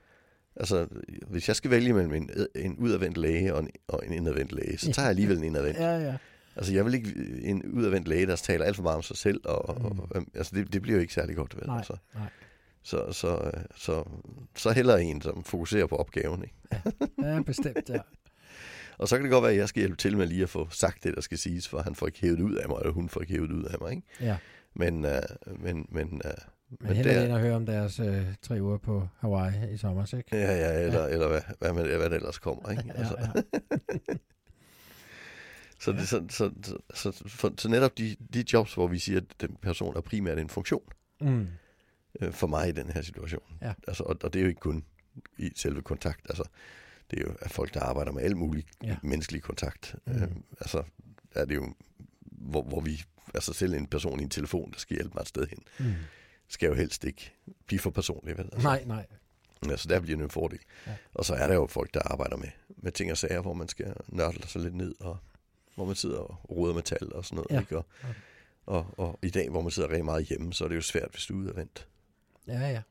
Altså, 0.55 0.87
hvis 1.27 1.47
jeg 1.47 1.55
skal 1.55 1.71
vælge 1.71 1.93
mellem 1.93 2.13
en, 2.13 2.29
en 2.55 2.77
udadvendt 2.77 3.17
læge 3.17 3.53
og 3.53 3.59
en, 3.59 3.69
og 3.87 4.05
en 4.05 4.13
indadvendt 4.13 4.51
læge, 4.51 4.77
så 4.77 4.91
tager 4.91 5.05
jeg 5.05 5.09
alligevel 5.09 5.37
en 5.37 5.43
indadvendt. 5.43 5.79
Ja, 5.79 5.97
ja. 5.97 6.17
Altså, 6.55 6.73
jeg 6.73 6.85
vil 6.85 6.93
ikke 6.93 7.13
en 7.43 7.65
udadvendt 7.65 8.07
læge, 8.07 8.27
der 8.27 8.35
taler 8.35 8.65
alt 8.65 8.75
for 8.75 8.83
meget 8.83 8.95
om 8.95 9.01
sig 9.03 9.17
selv, 9.17 9.41
og, 9.45 9.69
og, 9.69 9.93
Mm. 9.95 9.99
og 9.99 10.25
altså, 10.35 10.55
det, 10.55 10.73
det 10.73 10.81
bliver 10.81 10.95
jo 10.95 11.01
ikke 11.01 11.13
særlig 11.13 11.35
godt, 11.35 11.55
vel? 11.57 11.65
Nej, 11.67 11.77
Altså, 11.77 11.97
nej. 12.15 12.27
Så, 12.83 13.11
så, 13.11 13.51
øh, 13.53 13.63
så, 13.75 14.03
så 14.55 14.71
hellere 14.71 15.03
en, 15.03 15.21
som 15.21 15.43
fokuserer 15.43 15.87
på 15.87 15.95
opgaven, 15.95 16.43
ikke? 16.43 16.55
Ja, 17.23 17.41
bestemt, 17.41 17.89
ja. 17.89 17.99
Og 18.97 19.07
så 19.07 19.15
kan 19.15 19.23
det 19.23 19.31
godt 19.31 19.43
være, 19.43 19.51
at 19.51 19.57
jeg 19.57 19.69
skal 19.69 19.79
hjælpe 19.79 19.97
til 19.97 20.17
med 20.17 20.27
lige 20.27 20.43
at 20.43 20.49
få 20.49 20.67
sagt 20.69 21.03
det, 21.03 21.15
der 21.15 21.21
skal 21.21 21.37
siges, 21.37 21.67
for 21.67 21.81
han 21.81 21.95
får 21.95 22.07
ikke 22.07 22.19
hævet 22.21 22.39
ud 22.39 22.55
af 22.55 22.69
mig, 22.69 22.77
eller 22.79 22.93
hun 22.93 23.09
får 23.09 23.21
ikke 23.21 23.33
hævet 23.33 23.51
ud 23.51 23.63
af 23.63 23.75
mig, 23.81 23.91
ikke? 23.91 24.07
ja. 24.21 24.37
Men, 24.73 25.05
uh, 25.05 25.11
men, 25.63 25.87
men, 25.91 26.21
uh, 26.25 26.31
Men 26.87 26.95
hellere 26.95 27.25
ind 27.25 27.33
og 27.33 27.39
høre 27.39 27.55
om 27.55 27.65
deres 27.65 27.99
øh, 27.99 28.25
tre 28.41 28.61
uger 28.61 28.77
på 28.77 29.07
Hawaii 29.19 29.73
i 29.73 29.77
sommer, 29.77 30.13
ikke? 30.17 30.37
Ja, 30.37 30.55
ja, 30.55 30.85
eller, 30.85 31.01
ja. 31.01 31.13
eller 31.13 31.27
hvad, 31.27 31.41
hvad, 31.59 31.73
med, 31.73 31.97
hvad 31.97 32.09
det 32.09 32.15
ellers 32.15 32.39
kommer, 32.39 32.71
ikke? 32.71 32.83
Altså, 32.95 33.15
Ja, 33.19 33.27
ja. 34.09 34.15
Så, 35.79 35.91
det, 35.91 36.07
så, 36.07 36.23
så, 36.29 36.51
så, 36.93 37.11
så, 37.27 37.51
så 37.57 37.69
netop 37.69 37.97
de, 37.97 38.15
de 38.33 38.43
jobs, 38.53 38.73
hvor 38.73 38.87
vi 38.87 38.99
siger, 38.99 39.19
at 39.19 39.41
den 39.41 39.57
person 39.61 39.97
er 39.97 40.01
primært 40.01 40.39
en 40.39 40.49
funktion 40.49 40.83
Mm. 41.21 41.47
Øh, 42.19 42.33
for 42.33 42.47
mig 42.47 42.69
i 42.69 42.71
den 42.71 42.89
her 42.89 43.01
situation. 43.01 43.43
Ja. 43.61 43.73
Altså, 43.87 44.03
og, 44.03 44.17
og 44.23 44.33
det 44.33 44.39
er 44.39 44.43
jo 44.43 44.49
ikke 44.49 44.59
kun 44.59 44.83
i 45.37 45.51
selve 45.55 45.81
kontakt. 45.81 46.21
Altså, 46.29 46.43
det 47.11 47.19
er 47.19 47.23
jo 47.23 47.35
at 47.41 47.51
folk, 47.51 47.73
der 47.73 47.79
arbejder 47.79 48.11
med 48.11 48.23
al 48.23 48.37
mulig 48.37 48.65
Ja. 48.83 48.97
menneskelig 49.03 49.41
kontakt. 49.41 49.95
Mm. 50.07 50.13
Mm. 50.13 50.21
Øh, 50.23 50.29
altså, 50.61 50.83
er 51.35 51.45
det 51.45 51.55
jo, 51.55 51.73
hvor, 52.23 52.61
hvor 52.63 52.81
vi, 52.81 53.03
altså 53.33 53.53
selv 53.53 53.73
en 53.73 53.87
person 53.87 54.19
i 54.19 54.23
en 54.23 54.29
telefon, 54.29 54.71
der 54.71 54.79
skal 54.79 54.95
hjælpe 54.95 55.13
mig 55.13 55.21
et 55.21 55.27
sted 55.27 55.47
hen, 55.47 55.59
Mm. 55.79 55.93
skal 56.47 56.67
jo 56.67 56.73
helst 56.73 57.03
ikke 57.03 57.31
blive 57.67 57.79
for 57.79 57.89
personlig. 57.89 58.37
Vel? 58.37 58.45
Altså, 58.53 58.67
Nej, 58.67 58.83
nej. 58.85 59.05
Altså, 59.69 59.87
der 59.89 59.99
bliver 59.99 60.17
det 60.17 60.23
en 60.23 60.29
fordel. 60.29 60.59
Ja. 60.87 60.95
Og 61.13 61.25
så 61.25 61.33
er 61.35 61.47
der 61.47 61.53
jo 61.55 61.67
folk, 61.67 61.93
der 61.93 62.01
arbejder 62.05 62.37
med, 62.37 62.47
med 62.77 62.91
ting 62.91 63.11
og 63.11 63.17
sager, 63.17 63.41
hvor 63.41 63.53
man 63.53 63.67
skal 63.67 63.93
nørde 64.07 64.47
sig 64.47 64.61
lidt 64.61 64.75
ned, 64.75 64.95
og 64.99 65.17
hvor 65.75 65.85
man 65.85 65.95
sidder 65.95 66.17
og 66.17 66.49
roder 66.51 66.73
med 66.73 66.81
tal 66.83 67.13
og 67.13 67.25
sådan 67.25 67.35
noget. 67.35 67.51
Ja. 67.51 67.59
Ikke? 67.59 67.77
Og, 67.77 67.85
Ja. 68.03 68.07
og, 68.65 68.93
og, 68.99 69.19
i 69.23 69.29
dag, 69.29 69.49
hvor 69.49 69.61
man 69.61 69.71
sidder 69.71 69.89
rigtig 69.89 70.05
meget 70.05 70.25
hjemme, 70.25 70.53
så 70.53 70.63
er 70.63 70.67
det 70.67 70.75
jo 70.75 70.81
svært, 70.81 71.11
hvis 71.11 71.25
du 71.25 71.33
er 71.33 71.37
udadvendt. 71.41 71.87
Ja, 72.49 72.69
ja. 72.69 72.81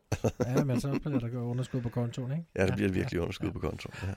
Ja, 0.47 0.65
men 0.65 0.81
så 0.81 0.99
bliver 1.05 1.19
der 1.19 1.39
underskud 1.41 1.81
på 1.81 1.89
kontoen, 1.89 2.33
ikke? 2.33 2.45
Ja, 2.57 2.67
det 2.67 2.75
bliver 2.75 2.91
virkelig 2.93 3.17
ja, 3.17 3.23
underskud 3.23 3.47
ja. 3.47 3.53
på 3.53 3.59
kontoen. 3.59 3.95
Ja. 4.03 4.13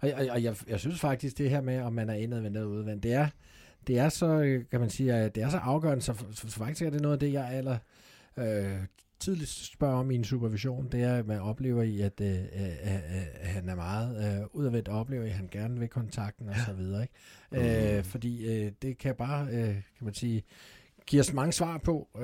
Og, 0.00 0.20
og, 0.20 0.26
og 0.32 0.42
jeg, 0.42 0.56
jeg 0.68 0.80
synes 0.80 1.00
faktisk, 1.00 1.38
det 1.38 1.50
her 1.50 1.60
med, 1.60 1.80
om 1.80 1.92
man 1.92 2.10
er 2.10 2.14
indadvendt 2.14 2.56
eller 2.56 2.68
udadvendt, 2.68 3.02
det 3.02 3.12
er, 3.12 3.28
det 3.86 3.98
er 3.98 4.08
så, 4.08 4.26
øh, 4.26 4.64
kan 4.70 4.80
man 4.80 4.90
sige, 4.90 5.28
det 5.28 5.42
er 5.42 5.48
så 5.48 5.58
afgørende, 5.58 6.02
så, 6.02 6.14
så, 6.32 6.48
faktisk 6.50 6.82
er 6.82 6.90
det 6.90 7.00
noget 7.00 7.12
af 7.12 7.20
det, 7.20 7.32
jeg 7.32 7.48
aller 7.52 7.78
øh, 8.36 8.78
tidligt 9.20 9.50
spørger 9.50 9.94
om 9.96 10.10
i 10.10 10.14
en 10.14 10.24
supervision, 10.24 10.88
det 10.92 11.02
er, 11.02 11.14
at 11.16 11.26
man 11.26 11.40
oplever 11.40 11.82
i, 11.82 12.00
at, 12.00 12.20
øh, 12.20 12.30
øh, 12.30 12.38
øh, 12.38 13.22
han 13.42 13.68
er 13.68 13.74
meget 13.74 14.38
øh, 14.40 14.46
udadvendt, 14.52 14.88
og 14.88 15.00
oplever, 15.00 15.24
at 15.24 15.30
han 15.30 15.48
gerne 15.50 15.78
vil 15.78 15.88
kontakten 15.88 16.48
og 16.48 16.54
så 16.66 16.72
videre, 16.72 17.02
ikke? 17.02 17.14
Øh, 17.90 17.94
Mhm. 17.94 18.04
fordi 18.04 18.46
øh, 18.64 18.72
det 18.82 18.98
kan 18.98 19.14
bare, 19.14 19.46
øh, 19.46 19.74
kan 19.74 20.04
man 20.04 20.14
sige, 20.14 20.42
give 21.08 21.20
os 21.20 21.32
mange 21.32 21.52
svar 21.52 21.78
på, 21.78 22.08
øh, 22.18 22.22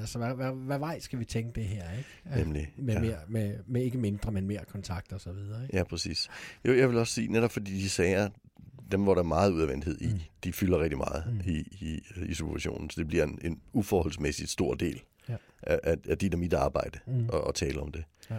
altså, 0.00 0.18
hvad, 0.18 0.34
hvad, 0.34 0.52
hvad 0.52 0.78
vej 0.78 0.98
skal 1.00 1.18
vi 1.18 1.24
tænke 1.24 1.52
det 1.54 1.64
her, 1.64 1.84
ikke? 1.98 2.08
Øh, 2.30 2.36
Nemlig, 2.46 2.72
Med, 2.76 2.94
ja. 2.94 3.00
mere, 3.00 3.16
med, 3.28 3.58
med 3.66 3.82
ikke 3.82 3.98
mindre, 3.98 4.32
men 4.32 4.46
mere 4.46 4.64
kontakt 4.68 5.12
og 5.12 5.20
så 5.20 5.32
videre, 5.32 5.62
ikke? 5.62 5.76
Ja, 5.76 5.84
præcis. 5.84 6.28
Jo, 6.64 6.74
jeg 6.74 6.88
vil 6.88 6.98
også 6.98 7.14
sige, 7.14 7.28
netop 7.28 7.50
fordi 7.52 7.70
de 7.74 7.88
sager, 7.88 8.28
dem 8.90 9.02
hvor 9.02 9.14
der 9.14 9.20
er 9.22 9.26
meget 9.26 9.52
udadvendthed 9.52 10.00
i, 10.00 10.06
Mm. 10.06 10.20
de 10.44 10.52
fylder 10.52 10.78
rigtig 10.78 10.98
meget 10.98 11.24
Mm. 11.26 11.40
i, 11.52 11.58
i, 11.80 12.00
i 12.28 12.34
situationen. 12.34 12.90
Så 12.90 13.00
det 13.00 13.08
bliver 13.08 13.24
en, 13.24 13.38
en 13.44 13.60
uforholdsmæssigt 13.72 14.50
stor 14.50 14.74
del 14.74 15.02
Ja. 15.28 15.36
af, 15.62 15.80
af, 15.84 15.96
af 16.08 16.18
dit 16.18 16.34
og 16.34 16.40
mit 16.40 16.52
arbejde 16.54 16.98
mm. 17.06 17.24
at, 17.32 17.40
at 17.48 17.54
tale 17.54 17.80
om 17.80 17.92
det. 17.92 18.04
Ja. 18.30 18.38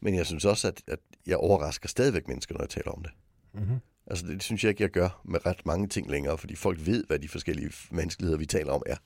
Men 0.00 0.14
jeg 0.14 0.26
synes 0.26 0.44
også, 0.44 0.68
at, 0.68 0.82
at 0.88 0.98
jeg 1.26 1.36
overrasker 1.36 1.88
stadigvæk 1.88 2.28
mennesker, 2.28 2.54
når 2.54 2.62
jeg 2.62 2.68
taler 2.68 2.90
om 2.90 3.02
det. 3.02 3.10
Mm-hmm. 3.54 3.76
Altså 4.10 4.26
det, 4.26 4.34
det 4.34 4.42
synes 4.42 4.64
jeg 4.64 4.70
ikke, 4.70 4.82
jeg 4.82 4.90
gør 4.90 5.20
med 5.24 5.46
ret 5.46 5.66
mange 5.66 5.88
ting 5.88 6.10
længere, 6.10 6.38
fordi 6.38 6.54
folk 6.56 6.86
ved, 6.86 7.04
hvad 7.06 7.18
de 7.18 7.28
forskellige 7.28 7.70
vanskeligheder, 7.90 8.38
vi 8.38 8.46
taler 8.46 8.72
om, 8.72 8.82
er. 8.86 8.96
Men 8.96 8.98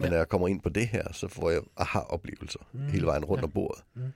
Ja. 0.00 0.04
ja. 0.04 0.10
når 0.10 0.16
jeg 0.16 0.28
kommer 0.28 0.48
ind 0.48 0.60
på 0.60 0.68
det 0.68 0.86
her, 0.88 1.12
så 1.12 1.28
får 1.28 1.50
jeg 1.50 1.60
aha-oplevelser 1.76 2.58
Mm. 2.72 2.80
hele 2.86 3.06
vejen 3.06 3.24
rundt 3.24 3.40
Ja. 3.40 3.44
om 3.44 3.50
bordet. 3.50 3.84
Mm. 3.94 4.12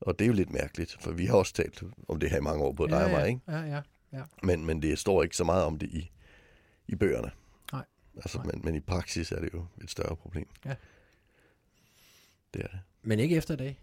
Og 0.00 0.18
det 0.18 0.24
er 0.24 0.26
jo 0.28 0.32
lidt 0.34 0.50
mærkeligt, 0.50 0.96
for 1.00 1.10
vi 1.12 1.26
har 1.26 1.34
også 1.36 1.52
talt 1.52 1.82
om 2.08 2.20
det 2.20 2.30
her 2.30 2.36
i 2.38 2.40
mange 2.40 2.64
år, 2.64 2.72
både 2.72 2.90
dig 2.90 3.04
og 3.04 3.10
ja, 3.10 3.18
mig, 3.18 3.28
ikke? 3.28 3.40
Ja, 3.48 3.82
ja. 4.12 4.22
Men, 4.42 4.66
men 4.66 4.82
det 4.82 4.98
står 4.98 5.22
ikke 5.22 5.36
så 5.36 5.44
meget 5.44 5.64
om 5.64 5.78
det 5.78 5.88
i, 5.90 6.10
i 6.88 6.94
bøgerne. 6.94 7.30
Nej. 7.72 7.84
Altså, 8.16 8.38
Nej. 8.38 8.46
Men, 8.46 8.60
men 8.64 8.74
i 8.74 8.80
praksis 8.80 9.32
er 9.32 9.40
det 9.40 9.50
jo 9.54 9.66
et 9.82 9.90
større 9.90 10.16
problem. 10.16 10.48
Ja. 10.64 10.74
Det 12.54 12.62
er 12.62 12.68
det. 12.68 12.80
Men 13.02 13.18
ikke 13.18 13.36
efter 13.36 13.54
i 13.54 13.56
dag. 13.56 13.78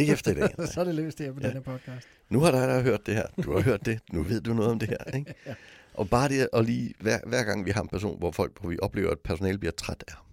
Ikke 0.00 0.12
efter 0.12 0.30
i 0.30 0.34
dag. 0.34 0.50
så 0.72 0.80
er 0.80 0.84
det 0.84 0.94
løst 0.94 1.18
her 1.18 1.32
på 1.32 1.40
Ja. 1.42 1.48
denne 1.48 1.62
podcast. 1.62 2.06
Nu 2.28 2.40
har 2.40 2.50
dig 2.50 2.68
der 2.68 2.82
hørt 2.82 3.06
det 3.06 3.14
her. 3.14 3.26
Du 3.42 3.52
har 3.52 3.60
hørt 3.60 3.86
det. 3.86 4.00
Nu 4.12 4.22
ved 4.22 4.40
du 4.40 4.54
noget 4.54 4.70
om 4.70 4.78
det 4.78 4.88
her. 4.88 5.04
Ikke? 5.18 5.34
Ja. 5.46 5.54
Og 5.94 6.10
bare 6.10 6.28
det 6.28 6.48
at 6.52 6.64
lige, 6.64 6.94
hver, 7.00 7.18
hver 7.26 7.44
gang 7.44 7.64
vi 7.66 7.70
har 7.70 7.82
en 7.82 7.88
person, 7.88 8.18
hvor, 8.18 8.30
folk, 8.30 8.60
hvor 8.60 8.70
vi 8.70 8.78
oplever, 8.82 9.10
at 9.10 9.20
personale 9.20 9.58
bliver 9.58 9.72
træt 9.72 10.04
af 10.08 10.14
ham, 10.14 10.24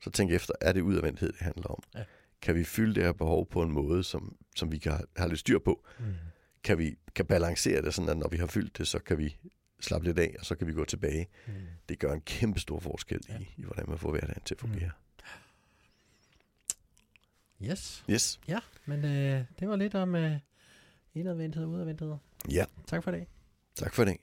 så 0.00 0.10
tænk 0.10 0.32
efter, 0.32 0.54
er 0.60 0.72
det 0.72 0.80
udadvendthed, 0.80 1.32
det 1.32 1.40
handler 1.40 1.66
om? 1.66 1.82
Ja. 1.94 2.02
Kan 2.42 2.54
vi 2.54 2.64
fylde 2.64 2.94
det 2.94 3.02
her 3.02 3.12
behov 3.12 3.48
på 3.50 3.62
en 3.62 3.72
måde, 3.72 4.04
som, 4.04 4.36
som 4.56 4.72
vi 4.72 4.78
kan 4.78 4.92
have- 5.16 5.28
lidt 5.28 5.40
styr 5.40 5.58
på? 5.58 5.86
Mm. 5.98 6.04
Kan 6.64 6.78
vi 6.78 6.96
kan 7.14 7.26
balancere 7.26 7.82
det, 7.82 7.94
sådan 7.94 8.08
at 8.08 8.16
når 8.18 8.28
vi 8.28 8.36
har 8.36 8.46
fyldt 8.46 8.78
det, 8.78 8.88
så 8.88 8.98
kan 8.98 9.18
vi 9.18 9.36
slappe 9.80 10.06
lidt 10.06 10.18
af, 10.18 10.34
og 10.38 10.46
så 10.46 10.54
kan 10.54 10.66
vi 10.66 10.72
gå 10.72 10.84
tilbage. 10.84 11.26
Mm. 11.46 11.52
Det 11.88 11.98
gør 11.98 12.12
en 12.12 12.20
kæmpe 12.20 12.60
stor 12.60 12.78
forskel 12.80 13.20
Ja. 13.28 13.34
i, 13.38 13.54
i, 13.56 13.62
hvordan 13.62 13.84
man 13.88 13.98
får 13.98 14.10
hverdagen 14.10 14.42
til 14.44 14.54
at 14.54 14.60
fungere. 14.60 14.90
Yes. 17.62 18.04
Yes. 18.10 18.40
Ja, 18.48 18.58
men 18.86 19.04
øh, 19.04 19.44
det 19.60 19.68
var 19.68 19.76
lidt 19.76 19.94
om 19.94 20.14
øh, 20.14 20.32
indadvendthed 21.14 21.64
og 21.64 21.70
udadvendthed. 21.70 22.14
Ja, 22.50 22.64
Tak 22.86 23.02
for 23.02 23.10
det. 23.10 23.26
tak 23.74 23.94
for 23.94 24.04
det. 24.04 24.16